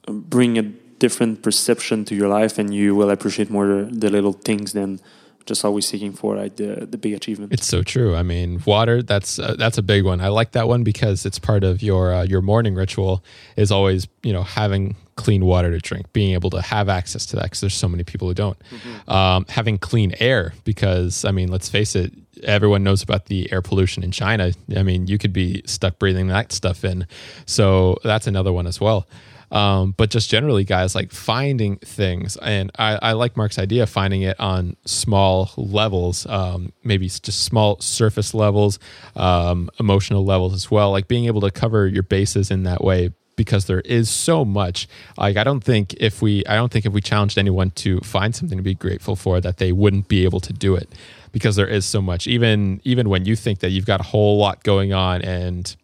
bring 0.07 0.59
a 0.59 0.63
different 0.63 1.43
perception 1.43 2.05
to 2.07 2.15
your 2.15 2.29
life, 2.29 2.59
and 2.59 2.75
you 2.75 2.95
will 2.95 3.11
appreciate 3.11 3.51
more 3.51 3.85
the 3.85 4.11
little 4.11 4.33
things 4.33 4.73
than 4.73 5.01
just 5.49 5.65
always 5.65 5.87
seeking 5.87 6.13
for 6.13 6.37
like 6.37 6.57
the 6.57 6.87
the 6.87 6.99
big 6.99 7.15
achievement. 7.15 7.53
It's 7.53 7.67
so 7.67 7.83
true. 7.83 8.15
I 8.15 8.23
mean, 8.23 8.63
water 8.67 9.03
that's 9.03 9.39
uh, 9.39 9.57
that's 9.59 9.79
a 9.79 9.83
big 9.83 10.05
one. 10.05 10.21
I 10.21 10.29
like 10.29 10.53
that 10.53 10.69
one 10.69 10.85
because 10.85 11.27
it's 11.27 11.39
part 11.39 11.65
of 11.65 11.83
your 11.83 12.15
uh, 12.15 12.23
your 12.23 12.43
morning 12.43 12.75
ritual 12.75 13.25
is 13.57 13.73
always 13.73 14.07
you 14.23 14.33
know 14.33 14.43
having 14.43 14.95
clean 15.17 15.45
water 15.45 15.71
to 15.71 15.79
drink, 15.79 16.13
being 16.13 16.35
able 16.35 16.51
to 16.51 16.63
have 16.63 16.89
access 16.89 17.27
to 17.27 17.37
that 17.37 17.45
because 17.45 17.61
there's 17.61 17.75
so 17.75 17.89
many 17.89 18.05
people 18.05 18.29
who 18.29 18.35
don't. 18.35 18.59
Mm-hmm. 18.71 19.11
Um, 19.11 19.47
having 19.49 19.79
clean 19.79 20.15
air 20.21 20.53
because 20.65 21.25
I 21.25 21.33
mean, 21.33 21.49
let's 21.49 21.69
face 21.69 21.97
it, 21.97 22.13
everyone 22.45 22.85
knows 22.85 23.03
about 23.03 23.27
the 23.27 23.51
air 23.51 23.63
pollution 23.63 24.05
in 24.05 24.13
China. 24.13 24.53
I 24.77 24.83
mean, 24.83 25.07
you 25.07 25.19
could 25.19 25.33
be 25.33 25.63
stuck 25.67 25.99
breathing 25.99 26.29
that 26.29 26.53
stuff 26.53 26.85
in. 26.85 27.07
So 27.47 27.99
that's 28.05 28.27
another 28.27 28.53
one 28.53 28.67
as 28.67 28.81
well. 28.81 29.09
Um, 29.51 29.95
but 29.97 30.11
just 30.11 30.29
generally, 30.29 30.65
guys, 30.65 30.95
like 30.95 31.11
finding 31.11 31.77
things, 31.79 32.37
and 32.37 32.71
I, 32.79 32.99
I 33.01 33.13
like 33.13 33.37
Marc's 33.37 33.59
idea 33.59 33.85
of 33.85 33.91
finding 33.91 34.23
it 34.23 34.39
on 34.39 34.77
small 34.85 35.51
levels, 35.57 36.27
um, 36.27 36.73
maybe 36.85 37.09
just 37.09 37.45
small 37.45 37.81
surface 37.81 38.35
levels, 38.35 38.79
um, 39.17 39.71
emotional 39.81 40.25
levels 40.25 40.53
as 40.53 40.71
well. 40.71 40.91
Like 40.91 41.09
being 41.09 41.25
able 41.25 41.41
to 41.41 41.51
cover 41.51 41.87
your 41.87 42.03
bases 42.03 42.51
in 42.51 42.65
that 42.65 42.85
way, 42.85 43.13
because 43.37 43.67
there 43.67 43.81
is 43.81 44.11
so 44.11 44.45
much. 44.45 44.87
Like 45.17 45.37
I 45.37 45.45
don't 45.45 45.65
think 45.65 45.95
if 45.95 46.21
we, 46.21 46.45
I 46.47 46.57
don't 46.57 46.71
think 46.71 46.85
if 46.85 46.93
we 46.93 47.01
challenged 47.01 47.39
anyone 47.39 47.71
to 47.77 48.01
find 48.01 48.35
something 48.35 48.59
to 48.59 48.63
be 48.63 48.75
grateful 48.75 49.17
for, 49.17 49.41
that 49.41 49.57
they 49.57 49.73
wouldn't 49.73 50.09
be 50.09 50.25
able 50.25 50.41
to 50.41 50.53
do 50.53 50.75
it, 50.75 50.91
because 51.33 51.57
there 51.57 51.67
is 51.69 51.87
so 51.87 52.03
much. 52.03 52.27
Even 52.27 52.81
even 52.85 53.09
when 53.09 53.25
you 53.25 53.37
think 53.37 53.61
that 53.61 53.71
you've 53.71 53.87
got 53.87 54.01
a 54.01 54.05
whole 54.05 54.37
lot 54.39 54.63
going 54.63 54.93
on 54.93 55.23
and 55.23 55.75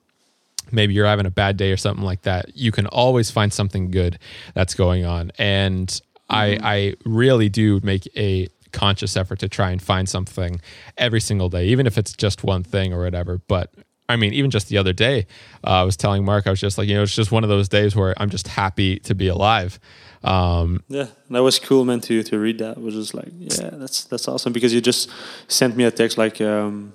maybe 0.75 0.95
you're 0.95 1.07
having 1.07 1.27
a 1.27 1.31
bad 1.31 1.57
day 1.57 1.73
or 1.73 1.77
something 1.77 2.05
like 2.05 2.23
that, 2.23 2.57
you 2.57 2.73
can 2.73 2.87
always 2.87 3.31
find 3.31 3.53
something 3.53 3.91
good 3.91 4.19
that's 4.55 4.75
going 4.75 5.05
on. 5.05 5.33
And 5.39 5.89
mm-hmm. 5.89 6.35
I, 6.35 6.59
I 6.63 6.95
really 7.05 7.49
do 7.49 7.81
make 7.83 8.09
a 8.17 8.49
conscious 8.73 9.17
effort 9.17 9.39
to 9.39 9.49
try 9.49 9.71
and 9.71 9.81
find 9.81 10.09
something 10.09 10.61
every 10.99 11.21
single 11.21 11.49
day, 11.49 11.67
even 11.67 11.87
if 11.87 11.97
it's 11.97 12.13
just 12.13 12.45
one 12.45 12.63
thing 12.65 12.93
or 12.93 13.03
whatever. 13.03 13.41
But 13.47 13.73
I 14.09 14.17
mean, 14.17 14.35
even 14.35 14.51
just 14.51 14.69
the 14.69 14.77
other 14.77 14.93
day, 14.93 15.27
uh, 15.67 15.71
I 15.71 15.83
was 15.85 15.97
telling 15.97 16.25
Marc, 16.25 16.47
I 16.47 16.51
was 16.51 16.61
just 16.61 16.77
like, 16.77 16.89
you 16.89 16.95
know, 16.95 17.03
it's 17.03 17.15
just 17.15 17.33
one 17.33 17.43
of 17.43 17.49
those 17.49 17.69
days 17.69 17.97
where 17.97 18.15
I'm 18.19 18.29
just 18.29 18.49
happy 18.49 18.99
to 19.01 19.15
be 19.15 19.29
alive. 19.29 19.79
Um, 20.23 20.83
yeah, 20.89 21.07
that 21.31 21.43
was 21.43 21.59
cool, 21.59 21.85
man. 21.85 22.01
To 22.01 22.23
to 22.23 22.39
read 22.39 22.59
that 22.59 22.81
was 22.81 22.95
just 22.95 23.15
like, 23.15 23.29
yeah, 23.39 23.71
that's 23.73 24.05
that's 24.05 24.29
awesome 24.29 24.53
because 24.53 24.75
you 24.75 24.81
just 24.81 25.11
sent 25.49 25.77
me 25.77 25.85
a 25.85 25.91
text 25.91 26.19
like, 26.19 26.41
um, 26.41 26.93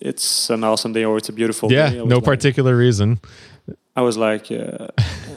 it's 0.00 0.50
an 0.50 0.64
awesome 0.64 0.92
day 0.92 1.04
or 1.04 1.16
it's 1.16 1.28
a 1.28 1.32
beautiful 1.32 1.70
yeah, 1.70 1.90
day. 1.90 1.96
Yeah, 1.96 2.04
no 2.04 2.16
like, 2.16 2.24
particular 2.24 2.76
reason. 2.76 3.20
I 3.96 4.02
was 4.02 4.18
like, 4.18 4.50
uh, 4.52 4.88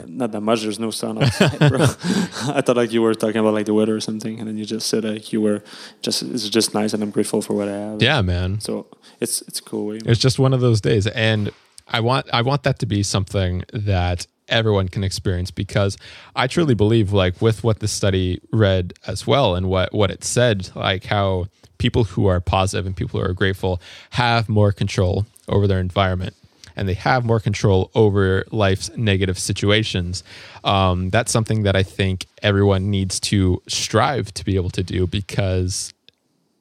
not 0.06 0.32
that 0.32 0.42
much. 0.42 0.62
There's 0.62 0.78
no 0.78 0.90
sun 0.90 1.22
outside, 1.22 1.58
bro. 1.58 1.80
I 1.82 2.60
thought 2.60 2.76
like 2.76 2.92
you 2.92 3.00
were 3.00 3.14
talking 3.14 3.40
about 3.40 3.54
like 3.54 3.66
the 3.66 3.74
weather 3.74 3.96
or 3.96 4.00
something, 4.00 4.38
and 4.38 4.46
then 4.46 4.58
you 4.58 4.66
just 4.66 4.88
said 4.88 5.04
like 5.04 5.32
you 5.32 5.40
were 5.40 5.62
just 6.02 6.22
it's 6.22 6.48
just 6.48 6.74
nice, 6.74 6.92
and 6.92 7.02
I'm 7.02 7.10
grateful 7.10 7.40
for 7.40 7.54
what 7.54 7.68
I 7.68 7.72
have. 7.72 8.02
Yeah, 8.02 8.20
man. 8.20 8.60
So 8.60 8.86
it's 9.18 9.40
it's 9.42 9.60
cool. 9.60 9.92
It's 9.94 10.20
just 10.20 10.38
one 10.38 10.52
of 10.52 10.60
those 10.60 10.82
days, 10.82 11.06
and 11.06 11.50
I 11.88 12.00
want 12.00 12.26
I 12.32 12.42
want 12.42 12.64
that 12.64 12.78
to 12.80 12.86
be 12.86 13.02
something 13.02 13.64
that 13.72 14.26
everyone 14.50 14.88
can 14.88 15.04
experience 15.04 15.50
because 15.50 15.96
I 16.36 16.46
truly 16.46 16.74
believe 16.74 17.12
like 17.12 17.40
with 17.40 17.64
what 17.64 17.78
the 17.78 17.88
study 17.88 18.40
read 18.52 18.92
as 19.06 19.26
well 19.26 19.54
and 19.54 19.68
what 19.68 19.94
what 19.94 20.10
it 20.10 20.24
said 20.24 20.68
like 20.74 21.04
how 21.04 21.46
people 21.80 22.04
who 22.04 22.26
are 22.26 22.40
positive 22.40 22.86
and 22.86 22.94
people 22.94 23.18
who 23.18 23.26
are 23.26 23.32
grateful 23.32 23.80
have 24.10 24.48
more 24.48 24.70
control 24.70 25.26
over 25.48 25.66
their 25.66 25.80
environment 25.80 26.36
and 26.76 26.86
they 26.88 26.94
have 26.94 27.24
more 27.24 27.40
control 27.40 27.90
over 27.94 28.44
life's 28.52 28.90
negative 28.96 29.38
situations. 29.38 30.22
Um, 30.62 31.10
that's 31.10 31.32
something 31.32 31.64
that 31.64 31.74
I 31.74 31.82
think 31.82 32.26
everyone 32.42 32.90
needs 32.90 33.18
to 33.20 33.62
strive 33.66 34.32
to 34.34 34.44
be 34.44 34.56
able 34.56 34.70
to 34.70 34.82
do 34.82 35.06
because 35.06 35.92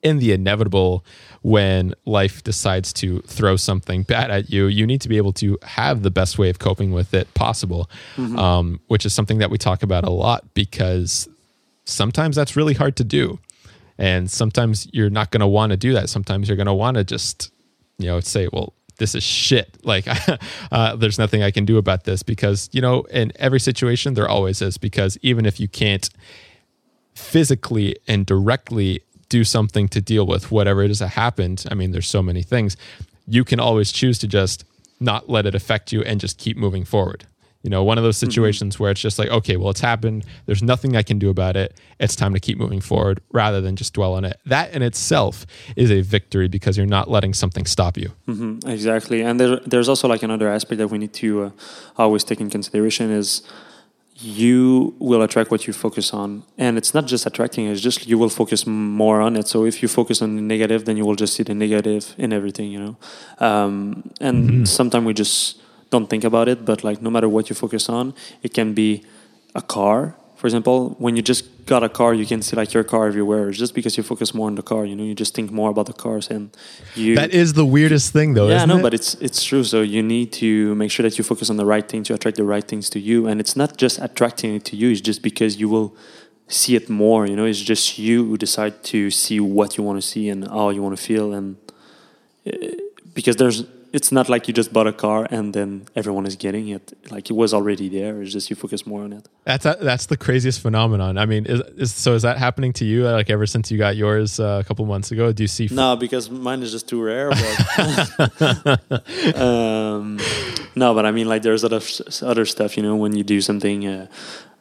in 0.01 0.19
the 0.19 0.31
inevitable 0.31 1.03
when 1.41 1.93
life 2.05 2.41
decides 2.41 2.93
to 2.93 3.19
throw 3.21 3.57
something 3.57 4.03
bad 4.13 4.31
at 4.31 4.49
you, 4.49 4.67
you 4.67 4.87
need 4.87 5.01
to 5.01 5.09
be 5.09 5.17
able 5.17 5.33
to 5.33 5.57
have 5.63 6.01
the 6.01 6.11
best 6.11 6.39
way 6.39 6.49
of 6.49 6.59
coping 6.59 6.91
with 6.91 7.13
it 7.13 7.31
possible, 7.33 7.89
mm-hmm. 8.15 8.39
um, 8.39 8.79
which 8.87 9.05
is 9.05 9.13
something 9.13 9.39
that 9.39 9.49
we 9.49 9.57
talk 9.57 9.83
about 9.83 10.05
a 10.05 10.09
lot 10.09 10.45
because 10.53 11.27
sometimes 11.83 12.37
that's 12.37 12.55
really 12.55 12.73
hard 12.73 12.95
to 12.95 13.03
do. 13.03 13.37
And 13.99 14.31
sometimes 14.31 14.87
you're 14.91 15.11
not 15.11 15.29
going 15.29 15.41
to 15.41 15.47
want 15.47 15.71
to 15.71 15.77
do 15.77 15.93
that. 15.93 16.09
Sometimes 16.09 16.47
you're 16.47 16.55
going 16.55 16.65
to 16.67 16.73
want 16.73 16.95
to 16.95 17.03
just, 17.03 17.51
you 17.99 18.07
know, 18.07 18.19
say, 18.21 18.47
well, 18.51 18.73
this 18.97 19.13
is 19.13 19.23
shit. 19.23 19.77
Like, 19.83 20.07
uh, 20.71 20.95
there's 20.95 21.19
nothing 21.19 21.43
I 21.43 21.51
can 21.51 21.65
do 21.65 21.77
about 21.77 22.05
this 22.05 22.23
because, 22.23 22.69
you 22.71 22.81
know, 22.81 23.01
in 23.03 23.31
every 23.35 23.59
situation, 23.59 24.13
there 24.13 24.27
always 24.27 24.61
is. 24.61 24.77
Because 24.77 25.17
even 25.21 25.45
if 25.45 25.59
you 25.59 25.67
can't 25.67 26.09
physically 27.13 27.95
and 28.07 28.25
directly 28.25 29.01
do 29.29 29.43
something 29.43 29.87
to 29.89 30.01
deal 30.01 30.25
with 30.25 30.51
whatever 30.51 30.83
it 30.83 30.91
is 30.91 30.99
that 30.99 31.09
happened. 31.09 31.65
I 31.71 31.75
mean, 31.75 31.91
there's 31.91 32.07
so 32.07 32.23
many 32.23 32.41
things. 32.41 32.75
You 33.27 33.43
can 33.43 33.59
always 33.59 33.91
choose 33.91 34.17
to 34.19 34.27
just 34.27 34.65
not 34.99 35.29
let 35.29 35.45
it 35.45 35.55
affect 35.55 35.91
you 35.91 36.01
and 36.01 36.19
just 36.19 36.37
keep 36.37 36.57
moving 36.57 36.83
forward. 36.83 37.25
You 37.63 37.69
know, 37.69 37.83
one 37.83 37.97
of 37.97 38.03
those 38.03 38.17
mm-hmm. 38.17 38.29
situations 38.29 38.75
mm-hmm. 38.75 38.83
where 38.83 38.91
it's 38.91 39.01
just 39.01 39.19
like, 39.19 39.29
okay, 39.29 39.57
well, 39.57 39.69
it's 39.69 39.81
happened. 39.81 40.25
There's 40.45 40.63
nothing 40.63 40.95
I 40.95 41.03
can 41.03 41.19
do 41.19 41.29
about 41.29 41.57
it. 41.57 41.77
It's 41.99 42.15
time 42.15 42.33
to 42.33 42.39
keep 42.39 42.57
moving 42.57 42.79
forward 42.79 43.21
rather 43.33 43.59
than 43.59 43.75
just 43.75 43.93
dwell 43.93 44.13
on 44.13 44.23
it. 44.23 44.39
That 44.45 44.73
in 44.73 44.81
itself 44.81 45.45
is 45.75 45.91
a 45.91 46.01
victory 46.01 46.47
because 46.47 46.77
you're 46.77 46.85
not 46.85 47.09
letting 47.09 47.33
something 47.33 47.65
stop 47.65 47.97
you. 47.97 48.11
Mm-hmm. 48.27 48.69
Exactly. 48.69 49.21
And 49.21 49.39
there, 49.39 49.57
there's 49.65 49.89
also 49.89 50.07
like 50.07 50.23
another 50.23 50.47
aspect 50.47 50.79
that 50.79 50.87
we 50.87 50.97
need 50.97 51.13
to 51.15 51.43
uh, 51.43 51.51
always 51.97 52.23
take 52.23 52.39
in 52.39 52.49
consideration 52.49 53.11
is 53.11 53.43
you 54.21 54.95
will 54.99 55.21
attract 55.21 55.49
what 55.49 55.65
you 55.65 55.71
focus 55.71 56.13
on 56.13 56.43
and 56.57 56.77
it's 56.77 56.93
not 56.93 57.07
just 57.07 57.25
attracting 57.25 57.67
it's 57.67 57.79
just 57.79 58.05
you 58.05 58.17
will 58.17 58.29
focus 58.29 58.67
more 58.67 59.21
on 59.21 59.37
it 59.37 59.47
so 59.47 59.63
if 59.63 59.81
you 59.81 59.87
focus 59.87 60.21
on 60.21 60.35
the 60.35 60.41
negative 60.41 60.83
then 60.83 60.97
you 60.97 61.05
will 61.05 61.15
just 61.15 61.35
see 61.35 61.43
the 61.43 61.55
negative 61.55 62.13
in 62.17 62.33
everything 62.33 62.69
you 62.69 62.79
know 62.79 62.97
um, 63.39 64.11
and 64.19 64.49
mm-hmm. 64.49 64.63
sometimes 64.65 65.05
we 65.05 65.13
just 65.13 65.61
don't 65.89 66.09
think 66.09 66.23
about 66.23 66.47
it 66.47 66.65
but 66.65 66.83
like 66.83 67.01
no 67.01 67.09
matter 67.09 67.29
what 67.29 67.49
you 67.49 67.55
focus 67.55 67.89
on 67.89 68.13
it 68.43 68.53
can 68.53 68.73
be 68.73 69.03
a 69.55 69.61
car 69.61 70.15
for 70.39 70.47
example, 70.47 70.95
when 70.99 71.17
you 71.17 71.21
just 71.21 71.65
got 71.65 71.83
a 71.83 71.89
car, 71.89 72.13
you 72.13 72.25
can 72.25 72.41
see 72.41 72.55
like 72.55 72.73
your 72.73 72.85
car 72.85 73.07
everywhere. 73.07 73.49
It's 73.49 73.57
just 73.57 73.75
because 73.75 73.97
you 73.97 74.03
focus 74.03 74.33
more 74.33 74.47
on 74.47 74.55
the 74.55 74.61
car, 74.61 74.85
you 74.85 74.95
know, 74.95 75.03
you 75.03 75.13
just 75.13 75.35
think 75.35 75.51
more 75.51 75.69
about 75.69 75.87
the 75.87 75.93
cars 76.05 76.29
and 76.29 76.55
you. 76.95 77.13
That 77.15 77.31
is 77.31 77.51
the 77.51 77.65
weirdest 77.65 78.13
thing, 78.13 78.35
though. 78.35 78.47
Yeah, 78.47 78.63
no, 78.63 78.77
it? 78.77 78.81
but 78.81 78.93
it's 78.93 79.15
it's 79.15 79.43
true. 79.43 79.65
So 79.65 79.81
you 79.81 80.01
need 80.01 80.31
to 80.43 80.73
make 80.75 80.91
sure 80.91 81.03
that 81.03 81.17
you 81.17 81.25
focus 81.25 81.49
on 81.49 81.57
the 81.57 81.65
right 81.65 81.85
thing 81.85 82.03
to 82.03 82.13
attract 82.13 82.37
the 82.37 82.45
right 82.45 82.65
things 82.65 82.89
to 82.91 83.01
you, 83.01 83.27
and 83.27 83.41
it's 83.41 83.57
not 83.57 83.75
just 83.75 83.99
attracting 83.99 84.55
it 84.55 84.63
to 84.69 84.77
you. 84.77 84.91
It's 84.91 85.01
just 85.01 85.21
because 85.21 85.59
you 85.59 85.67
will 85.67 85.93
see 86.47 86.77
it 86.77 86.89
more. 86.89 87.27
You 87.27 87.35
know, 87.35 87.43
it's 87.43 87.59
just 87.59 87.99
you 87.99 88.23
who 88.23 88.37
decide 88.37 88.81
to 88.93 89.11
see 89.11 89.41
what 89.41 89.77
you 89.77 89.83
want 89.83 90.01
to 90.01 90.07
see 90.07 90.29
and 90.29 90.47
how 90.47 90.69
you 90.69 90.81
want 90.81 90.95
to 90.97 91.03
feel, 91.03 91.33
and 91.33 91.57
eh, 92.45 92.75
because 93.13 93.35
there's 93.35 93.65
it's 93.91 94.11
not 94.11 94.29
like 94.29 94.47
you 94.47 94.53
just 94.53 94.71
bought 94.71 94.87
a 94.87 94.93
car 94.93 95.27
and 95.31 95.53
then 95.53 95.87
everyone 95.95 96.25
is 96.25 96.35
getting 96.35 96.67
it. 96.67 96.93
Like 97.09 97.29
it 97.29 97.33
was 97.33 97.53
already 97.53 97.89
there. 97.89 98.21
It's 98.21 98.31
just 98.31 98.49
you 98.49 98.55
focus 98.55 98.85
more 98.85 99.03
on 99.03 99.13
it. 99.13 99.27
That's 99.45 99.65
a, 99.65 99.77
that's 99.81 100.05
the 100.05 100.17
craziest 100.17 100.61
phenomenon. 100.61 101.17
I 101.17 101.25
mean, 101.25 101.45
is, 101.45 101.61
is, 101.77 101.93
so 101.93 102.13
is 102.13 102.21
that 102.21 102.37
happening 102.37 102.73
to 102.73 102.85
you? 102.85 103.07
Like 103.07 103.29
ever 103.29 103.45
since 103.45 103.71
you 103.71 103.77
got 103.77 103.95
yours 103.95 104.39
uh, 104.39 104.61
a 104.63 104.63
couple 104.63 104.85
months 104.85 105.11
ago? 105.11 105.31
Do 105.31 105.43
you 105.43 105.47
see? 105.47 105.65
F- 105.65 105.71
no, 105.71 105.95
because 105.95 106.29
mine 106.29 106.61
is 106.61 106.71
just 106.71 106.87
too 106.87 107.01
rare. 107.01 107.29
But 107.29 109.35
um, 109.37 110.19
no, 110.75 110.93
but 110.93 111.05
I 111.05 111.11
mean, 111.11 111.27
like 111.27 111.41
there's 111.41 111.63
other 111.63 111.81
other 112.21 112.45
stuff. 112.45 112.77
You 112.77 112.83
know, 112.83 112.95
when 112.95 113.15
you 113.15 113.23
do 113.23 113.41
something. 113.41 113.87
Uh, 113.87 114.07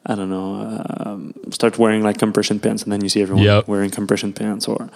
I 0.07 0.15
don't 0.15 0.31
know, 0.31 0.83
um, 1.01 1.35
start 1.51 1.79
wearing 1.79 2.03
like 2.03 2.17
compression 2.17 2.61
pants, 2.61 2.83
and 2.83 2.91
then 2.91 3.03
you 3.03 3.11
see 3.11 3.21
everyone 3.21 3.45
yep. 3.45 3.69
wearing 3.69 3.91
compression 3.91 4.33
pants, 4.33 4.67
or 4.67 4.89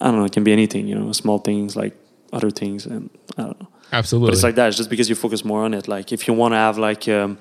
I 0.00 0.06
don't 0.06 0.18
know, 0.18 0.24
it 0.24 0.32
can 0.32 0.42
be 0.42 0.52
anything, 0.52 0.88
you 0.88 0.96
know, 0.96 1.12
small 1.12 1.38
things 1.38 1.76
like 1.76 1.94
other 2.32 2.50
things, 2.50 2.86
and 2.86 3.10
I 3.36 3.42
don't 3.42 3.60
know. 3.60 3.68
Absolutely, 3.92 4.28
but 4.28 4.34
it's 4.34 4.42
like 4.42 4.54
that. 4.54 4.68
It's 4.68 4.76
just 4.76 4.90
because 4.90 5.08
you 5.08 5.14
focus 5.14 5.44
more 5.44 5.64
on 5.64 5.74
it. 5.74 5.86
Like 5.88 6.12
if 6.12 6.26
you 6.26 6.34
want 6.34 6.52
to 6.52 6.56
have 6.56 6.78
like 6.78 7.08
um, 7.08 7.38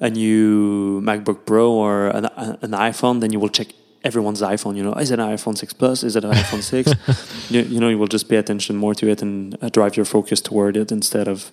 a 0.00 0.10
new 0.10 1.00
MacBook 1.00 1.46
Pro 1.46 1.70
or 1.72 2.08
an, 2.08 2.26
an 2.26 2.72
iPhone, 2.72 3.20
then 3.20 3.32
you 3.32 3.40
will 3.40 3.48
check 3.48 3.68
everyone's 4.04 4.42
iPhone. 4.42 4.76
You 4.76 4.84
know, 4.84 4.92
is 4.92 5.10
it 5.10 5.18
an 5.18 5.28
iPhone 5.28 5.56
six 5.56 5.72
plus? 5.72 6.04
Is 6.04 6.14
it 6.14 6.24
an 6.24 6.32
iPhone 6.32 6.62
six? 6.74 6.92
You, 7.50 7.62
you, 7.62 7.80
know, 7.80 7.88
you 7.88 7.98
will 7.98 8.06
just 8.06 8.28
pay 8.28 8.36
attention 8.36 8.76
more 8.76 8.94
to 8.94 9.08
it 9.08 9.22
and 9.22 9.56
uh, 9.62 9.70
drive 9.70 9.96
your 9.96 10.04
focus 10.04 10.40
toward 10.40 10.76
it 10.76 10.92
instead 10.92 11.26
of 11.26 11.50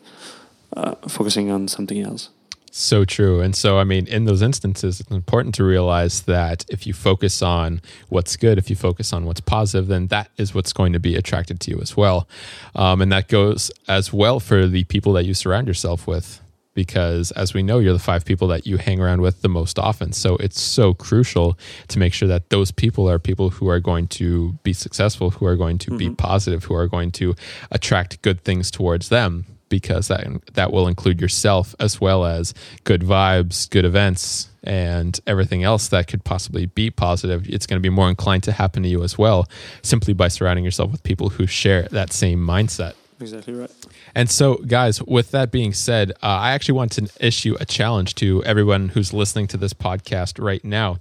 uh, 0.75 0.95
focusing 1.07 1.49
on 1.49 1.67
something 1.67 2.01
else. 2.01 2.29
So 2.73 3.03
true. 3.03 3.41
And 3.41 3.53
so, 3.53 3.79
I 3.79 3.83
mean, 3.83 4.07
in 4.07 4.23
those 4.23 4.41
instances, 4.41 5.01
it's 5.01 5.11
important 5.11 5.53
to 5.55 5.63
realize 5.65 6.21
that 6.21 6.65
if 6.69 6.87
you 6.87 6.93
focus 6.93 7.41
on 7.41 7.81
what's 8.07 8.37
good, 8.37 8.57
if 8.57 8.69
you 8.69 8.77
focus 8.77 9.11
on 9.11 9.25
what's 9.25 9.41
positive, 9.41 9.87
then 9.87 10.07
that 10.07 10.29
is 10.37 10.55
what's 10.55 10.71
going 10.71 10.93
to 10.93 10.99
be 10.99 11.17
attracted 11.17 11.59
to 11.59 11.71
you 11.71 11.81
as 11.81 11.97
well. 11.97 12.29
Um, 12.73 13.01
and 13.01 13.11
that 13.11 13.27
goes 13.27 13.71
as 13.89 14.13
well 14.13 14.39
for 14.39 14.67
the 14.67 14.85
people 14.85 15.11
that 15.13 15.25
you 15.25 15.33
surround 15.33 15.67
yourself 15.67 16.07
with, 16.07 16.39
because 16.73 17.31
as 17.31 17.53
we 17.53 17.61
know, 17.61 17.79
you're 17.79 17.91
the 17.91 17.99
five 17.99 18.23
people 18.23 18.47
that 18.47 18.65
you 18.65 18.77
hang 18.77 19.01
around 19.01 19.19
with 19.19 19.41
the 19.41 19.49
most 19.49 19.77
often. 19.77 20.13
So 20.13 20.37
it's 20.37 20.61
so 20.61 20.93
crucial 20.93 21.59
to 21.89 21.99
make 21.99 22.13
sure 22.13 22.29
that 22.29 22.51
those 22.51 22.71
people 22.71 23.09
are 23.09 23.19
people 23.19 23.49
who 23.49 23.67
are 23.67 23.81
going 23.81 24.07
to 24.07 24.53
be 24.63 24.71
successful, 24.71 25.31
who 25.31 25.45
are 25.45 25.57
going 25.57 25.77
to 25.79 25.89
mm-hmm. 25.89 25.97
be 25.97 26.09
positive, 26.11 26.63
who 26.63 26.75
are 26.75 26.87
going 26.87 27.11
to 27.11 27.35
attract 27.69 28.21
good 28.21 28.45
things 28.45 28.71
towards 28.71 29.09
them 29.09 29.45
because 29.71 30.09
that 30.09 30.27
that 30.53 30.71
will 30.71 30.87
include 30.87 31.19
yourself 31.19 31.73
as 31.79 31.99
well 31.99 32.25
as 32.25 32.53
good 32.83 33.01
vibes, 33.01 33.67
good 33.67 33.85
events, 33.85 34.49
and 34.63 35.19
everything 35.25 35.63
else 35.63 35.87
that 35.87 36.07
could 36.07 36.23
possibly 36.23 36.67
be 36.67 36.91
positive. 36.91 37.49
It's 37.49 37.65
going 37.65 37.79
to 37.79 37.81
be 37.81 37.89
more 37.89 38.09
inclined 38.09 38.43
to 38.43 38.51
happen 38.51 38.83
to 38.83 38.89
you 38.89 39.01
as 39.03 39.17
well, 39.17 39.47
simply 39.81 40.13
by 40.13 40.27
surrounding 40.27 40.63
yourself 40.63 40.91
with 40.91 41.01
people 41.01 41.29
who 41.29 41.47
share 41.47 41.87
that 41.91 42.13
same 42.13 42.39
mindset. 42.39 42.93
Exactly 43.19 43.53
right. 43.53 43.71
And 44.13 44.29
so, 44.29 44.55
guys, 44.55 45.01
with 45.03 45.31
that 45.31 45.51
being 45.51 45.73
said, 45.73 46.11
uh, 46.11 46.27
I 46.27 46.51
actually 46.51 46.75
want 46.75 46.91
to 46.93 47.09
issue 47.19 47.55
a 47.59 47.65
challenge 47.65 48.15
to 48.15 48.43
everyone 48.43 48.89
who's 48.89 49.13
listening 49.13 49.47
to 49.47 49.57
this 49.57 49.73
podcast 49.73 50.43
right 50.43 50.63
now. 50.63 50.97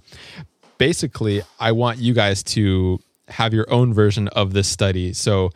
Basically, 0.77 1.41
I 1.59 1.71
want 1.73 1.99
you 1.99 2.13
guys 2.13 2.41
to 2.43 2.99
have 3.27 3.53
your 3.53 3.71
own 3.71 3.93
version 3.93 4.27
of 4.29 4.53
this 4.53 4.67
study. 4.67 5.13
So, 5.13 5.51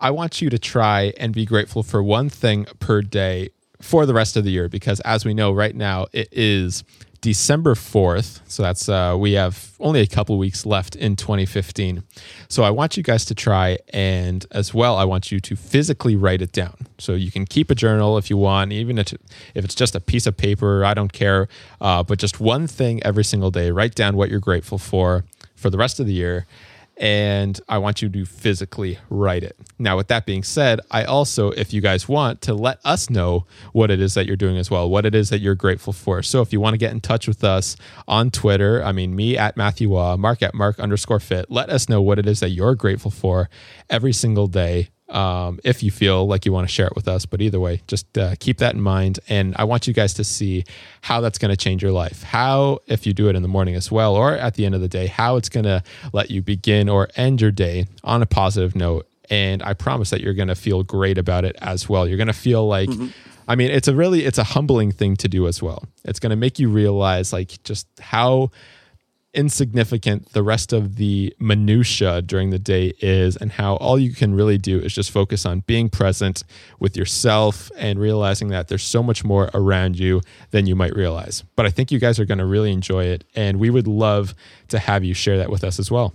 I 0.00 0.10
want 0.10 0.40
you 0.40 0.48
to 0.50 0.58
try 0.58 1.12
and 1.18 1.32
be 1.32 1.44
grateful 1.44 1.82
for 1.82 2.02
one 2.02 2.28
thing 2.28 2.66
per 2.78 3.02
day 3.02 3.50
for 3.80 4.06
the 4.06 4.14
rest 4.14 4.36
of 4.36 4.44
the 4.44 4.50
year 4.50 4.68
because 4.68 5.00
as 5.00 5.24
we 5.24 5.34
know 5.34 5.52
right 5.52 5.74
now 5.74 6.06
it 6.12 6.28
is 6.30 6.84
December 7.20 7.74
4th. 7.74 8.40
So 8.46 8.62
that's, 8.62 8.88
uh, 8.88 9.16
we 9.18 9.32
have 9.32 9.72
only 9.80 10.00
a 10.00 10.06
couple 10.06 10.38
weeks 10.38 10.64
left 10.64 10.94
in 10.94 11.16
2015. 11.16 12.04
So 12.48 12.62
I 12.62 12.70
want 12.70 12.96
you 12.96 13.02
guys 13.02 13.24
to 13.24 13.34
try 13.34 13.78
and 13.92 14.46
as 14.52 14.72
well, 14.72 14.96
I 14.96 15.04
want 15.04 15.32
you 15.32 15.40
to 15.40 15.56
physically 15.56 16.14
write 16.14 16.42
it 16.42 16.52
down. 16.52 16.76
So 16.98 17.14
you 17.14 17.32
can 17.32 17.44
keep 17.44 17.70
a 17.72 17.74
journal 17.74 18.18
if 18.18 18.30
you 18.30 18.36
want, 18.36 18.70
even 18.70 18.98
if 18.98 19.14
it's 19.56 19.74
just 19.74 19.96
a 19.96 20.00
piece 20.00 20.28
of 20.28 20.36
paper, 20.36 20.84
I 20.84 20.94
don't 20.94 21.12
care. 21.12 21.48
Uh, 21.80 22.04
but 22.04 22.20
just 22.20 22.38
one 22.38 22.68
thing 22.68 23.02
every 23.02 23.24
single 23.24 23.50
day, 23.50 23.72
write 23.72 23.96
down 23.96 24.16
what 24.16 24.30
you're 24.30 24.38
grateful 24.38 24.78
for 24.78 25.24
for 25.56 25.70
the 25.70 25.78
rest 25.78 25.98
of 25.98 26.06
the 26.06 26.12
year 26.12 26.46
and 26.98 27.60
I 27.68 27.78
want 27.78 28.02
you 28.02 28.08
to 28.08 28.24
physically 28.24 28.98
write 29.08 29.44
it. 29.44 29.56
Now, 29.78 29.96
with 29.96 30.08
that 30.08 30.26
being 30.26 30.42
said, 30.42 30.80
I 30.90 31.04
also, 31.04 31.50
if 31.52 31.72
you 31.72 31.80
guys 31.80 32.08
want, 32.08 32.42
to 32.42 32.54
let 32.54 32.80
us 32.84 33.08
know 33.08 33.46
what 33.72 33.90
it 33.90 34.00
is 34.00 34.14
that 34.14 34.26
you're 34.26 34.36
doing 34.36 34.56
as 34.56 34.70
well, 34.70 34.90
what 34.90 35.06
it 35.06 35.14
is 35.14 35.30
that 35.30 35.40
you're 35.40 35.54
grateful 35.54 35.92
for. 35.92 36.22
So, 36.22 36.42
if 36.42 36.52
you 36.52 36.60
want 36.60 36.74
to 36.74 36.78
get 36.78 36.92
in 36.92 37.00
touch 37.00 37.28
with 37.28 37.44
us 37.44 37.76
on 38.08 38.30
Twitter, 38.30 38.82
I 38.82 38.92
mean, 38.92 39.14
me 39.14 39.38
at 39.38 39.56
Matthew 39.56 39.90
Waugh, 39.90 40.16
Marc 40.16 40.42
at 40.42 40.54
Marc 40.54 40.78
underscore 40.80 41.20
fitt, 41.20 41.50
let 41.50 41.70
us 41.70 41.88
know 41.88 42.02
what 42.02 42.18
it 42.18 42.26
is 42.26 42.40
that 42.40 42.50
you're 42.50 42.74
grateful 42.74 43.10
for 43.10 43.48
every 43.88 44.12
single 44.12 44.48
day 44.48 44.90
um, 45.08 45.58
if 45.64 45.82
you 45.82 45.90
feel 45.90 46.26
like 46.26 46.44
you 46.44 46.52
want 46.52 46.68
to 46.68 46.72
share 46.72 46.86
it 46.86 46.94
with 46.94 47.08
us. 47.08 47.26
But 47.26 47.40
either 47.40 47.60
way, 47.60 47.82
just 47.86 48.16
uh, 48.18 48.34
keep 48.38 48.58
that 48.58 48.74
in 48.74 48.80
mind. 48.80 49.20
And 49.28 49.54
I 49.56 49.64
want 49.64 49.86
you 49.86 49.94
guys 49.94 50.14
to 50.14 50.24
see 50.24 50.64
how 51.02 51.20
that's 51.20 51.38
going 51.38 51.50
to 51.50 51.56
change 51.56 51.82
your 51.82 51.92
life. 51.92 52.22
How, 52.22 52.80
if 52.86 53.06
you 53.06 53.14
do 53.14 53.28
it 53.28 53.36
in 53.36 53.42
the 53.42 53.48
morning 53.48 53.74
as 53.74 53.90
well, 53.90 54.14
or 54.14 54.34
at 54.34 54.54
the 54.54 54.66
end 54.66 54.74
of 54.74 54.80
the 54.80 54.88
day, 54.88 55.06
how 55.06 55.36
it's 55.36 55.48
going 55.48 55.64
to 55.64 55.82
let 56.12 56.30
you 56.30 56.42
begin 56.42 56.88
or 56.88 57.08
end 57.16 57.40
your 57.40 57.50
day 57.50 57.86
on 58.04 58.22
a 58.22 58.26
positive 58.26 58.76
note. 58.76 59.08
And 59.30 59.62
I 59.62 59.74
promise 59.74 60.10
that 60.10 60.20
you're 60.20 60.34
going 60.34 60.48
to 60.48 60.54
feel 60.54 60.82
great 60.82 61.18
about 61.18 61.44
it 61.44 61.56
as 61.60 61.88
well. 61.88 62.08
You're 62.08 62.16
going 62.16 62.28
to 62.28 62.32
feel 62.32 62.66
like, 62.66 62.88
mm-hmm. 62.88 63.08
I 63.46 63.56
mean, 63.56 63.70
it's 63.70 63.88
a 63.88 63.94
really, 63.94 64.24
it's 64.24 64.38
a 64.38 64.44
humbling 64.44 64.92
thing 64.92 65.16
to 65.16 65.28
do 65.28 65.46
as 65.46 65.62
well. 65.62 65.84
It's 66.04 66.18
going 66.18 66.30
to 66.30 66.36
make 66.36 66.58
you 66.58 66.68
realize 66.68 67.32
like 67.32 67.62
just 67.62 67.86
how 68.00 68.50
insignificant 69.34 70.32
the 70.32 70.42
rest 70.42 70.72
of 70.72 70.96
the 70.96 71.34
minutia 71.38 72.22
during 72.22 72.48
the 72.48 72.58
day 72.58 72.92
is 73.00 73.36
and 73.36 73.52
how 73.52 73.76
all 73.76 73.98
you 73.98 74.10
can 74.12 74.34
really 74.34 74.56
do 74.56 74.78
is 74.78 74.94
just 74.94 75.10
focus 75.10 75.44
on 75.44 75.60
being 75.66 75.90
present 75.90 76.42
with 76.80 76.96
yourself 76.96 77.70
and 77.76 77.98
realizing 77.98 78.48
that 78.48 78.68
there's 78.68 78.82
so 78.82 79.02
much 79.02 79.24
more 79.24 79.50
around 79.52 79.98
you 79.98 80.22
than 80.50 80.66
you 80.66 80.74
might 80.74 80.94
realize 80.96 81.44
but 81.56 81.66
i 81.66 81.70
think 81.70 81.92
you 81.92 81.98
guys 81.98 82.18
are 82.18 82.24
going 82.24 82.38
to 82.38 82.46
really 82.46 82.72
enjoy 82.72 83.04
it 83.04 83.22
and 83.34 83.58
we 83.60 83.68
would 83.68 83.86
love 83.86 84.34
to 84.66 84.78
have 84.78 85.04
you 85.04 85.12
share 85.12 85.36
that 85.36 85.50
with 85.50 85.62
us 85.62 85.78
as 85.78 85.90
well 85.90 86.14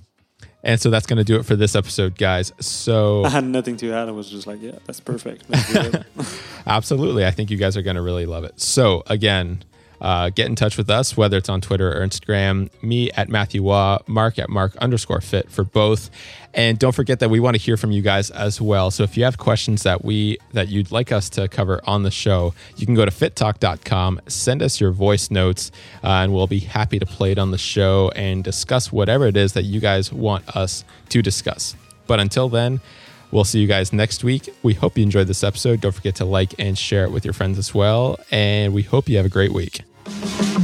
and 0.63 0.79
so 0.79 0.89
that's 0.89 1.05
going 1.05 1.17
to 1.17 1.25
do 1.25 1.35
it 1.35 1.45
for 1.45 1.57
this 1.57 1.75
episode, 1.75 2.17
guys. 2.17 2.53
So 2.61 3.25
I 3.25 3.29
had 3.29 3.43
nothing 3.43 3.75
to 3.77 3.91
add. 3.91 4.07
I 4.07 4.11
was 4.11 4.29
just 4.29 4.47
like, 4.47 4.61
yeah, 4.61 4.79
that's 4.85 5.01
perfect. 5.01 5.43
Absolutely. 6.65 7.25
I 7.25 7.31
think 7.31 7.51
you 7.51 7.57
guys 7.57 7.75
are 7.75 7.81
going 7.81 7.97
to 7.97 8.01
really 8.01 8.25
love 8.25 8.45
it. 8.45 8.61
So, 8.61 9.03
again, 9.07 9.63
uh, 10.03 10.29
get 10.29 10.47
in 10.47 10.55
touch 10.55 10.77
with 10.77 10.89
us, 10.89 11.15
whether 11.15 11.37
it's 11.37 11.47
on 11.47 11.61
Twitter 11.61 11.89
or 11.89 12.05
Instagram. 12.05 12.69
Me 12.83 13.09
at 13.11 13.29
Matthew 13.29 13.63
Waugh, 13.63 13.99
Marc 14.05 14.37
at 14.37 14.49
Marc 14.49 14.75
underscore 14.75 15.21
fitt 15.21 15.49
for 15.49 15.63
both. 15.63 16.11
And 16.53 16.77
don't 16.77 16.91
forget 16.91 17.19
that 17.21 17.29
we 17.29 17.39
want 17.39 17.55
to 17.55 17.61
hear 17.61 17.77
from 17.77 17.91
you 17.91 18.01
guys 18.01 18.29
as 18.29 18.61
well. 18.61 18.91
So 18.91 19.03
if 19.03 19.17
you 19.17 19.23
have 19.23 19.37
questions 19.37 19.83
that 19.83 20.03
we 20.03 20.37
that 20.51 20.67
you'd 20.67 20.91
like 20.91 21.11
us 21.11 21.29
to 21.31 21.47
cover 21.47 21.81
on 21.85 22.03
the 22.03 22.11
show, 22.11 22.53
you 22.75 22.85
can 22.85 22.95
go 22.95 23.05
to 23.05 23.11
fitttalk.com, 23.11 24.21
send 24.27 24.61
us 24.61 24.79
your 24.79 24.91
voice 24.91 25.31
notes, 25.31 25.71
uh, 26.03 26.07
and 26.07 26.33
we'll 26.33 26.47
be 26.47 26.59
happy 26.59 26.99
to 26.99 27.05
play 27.05 27.31
it 27.31 27.39
on 27.39 27.51
the 27.51 27.57
show 27.57 28.11
and 28.15 28.43
discuss 28.43 28.91
whatever 28.91 29.25
it 29.25 29.37
is 29.37 29.53
that 29.53 29.63
you 29.63 29.79
guys 29.79 30.11
want 30.11 30.47
us 30.55 30.83
to 31.09 31.21
discuss. 31.21 31.75
But 32.05 32.19
until 32.19 32.49
then, 32.49 32.81
We'll 33.31 33.45
see 33.45 33.59
you 33.59 33.65
guys 33.65 33.91
next 33.91 34.23
week. 34.23 34.53
We 34.61 34.75
hope 34.75 34.95
you 34.95 35.01
enjoyed 35.01 35.25
this 35.25 35.43
episode. 35.43 35.81
Don't 35.81 35.91
forget 35.91 36.13
to 36.17 36.25
like 36.25 36.53
and 36.59 36.77
share 36.77 37.03
it 37.03 37.11
with 37.11 37.25
your 37.25 37.33
friends 37.33 37.57
as 37.57 37.73
well. 37.73 38.19
And 38.29 38.75
we 38.75 38.83
hope 38.83 39.09
you 39.09 39.17
have 39.17 39.25
a 39.25 39.29
great 39.29 39.51
week. 39.51 39.81
Thank 40.05 40.57
you. 40.57 40.62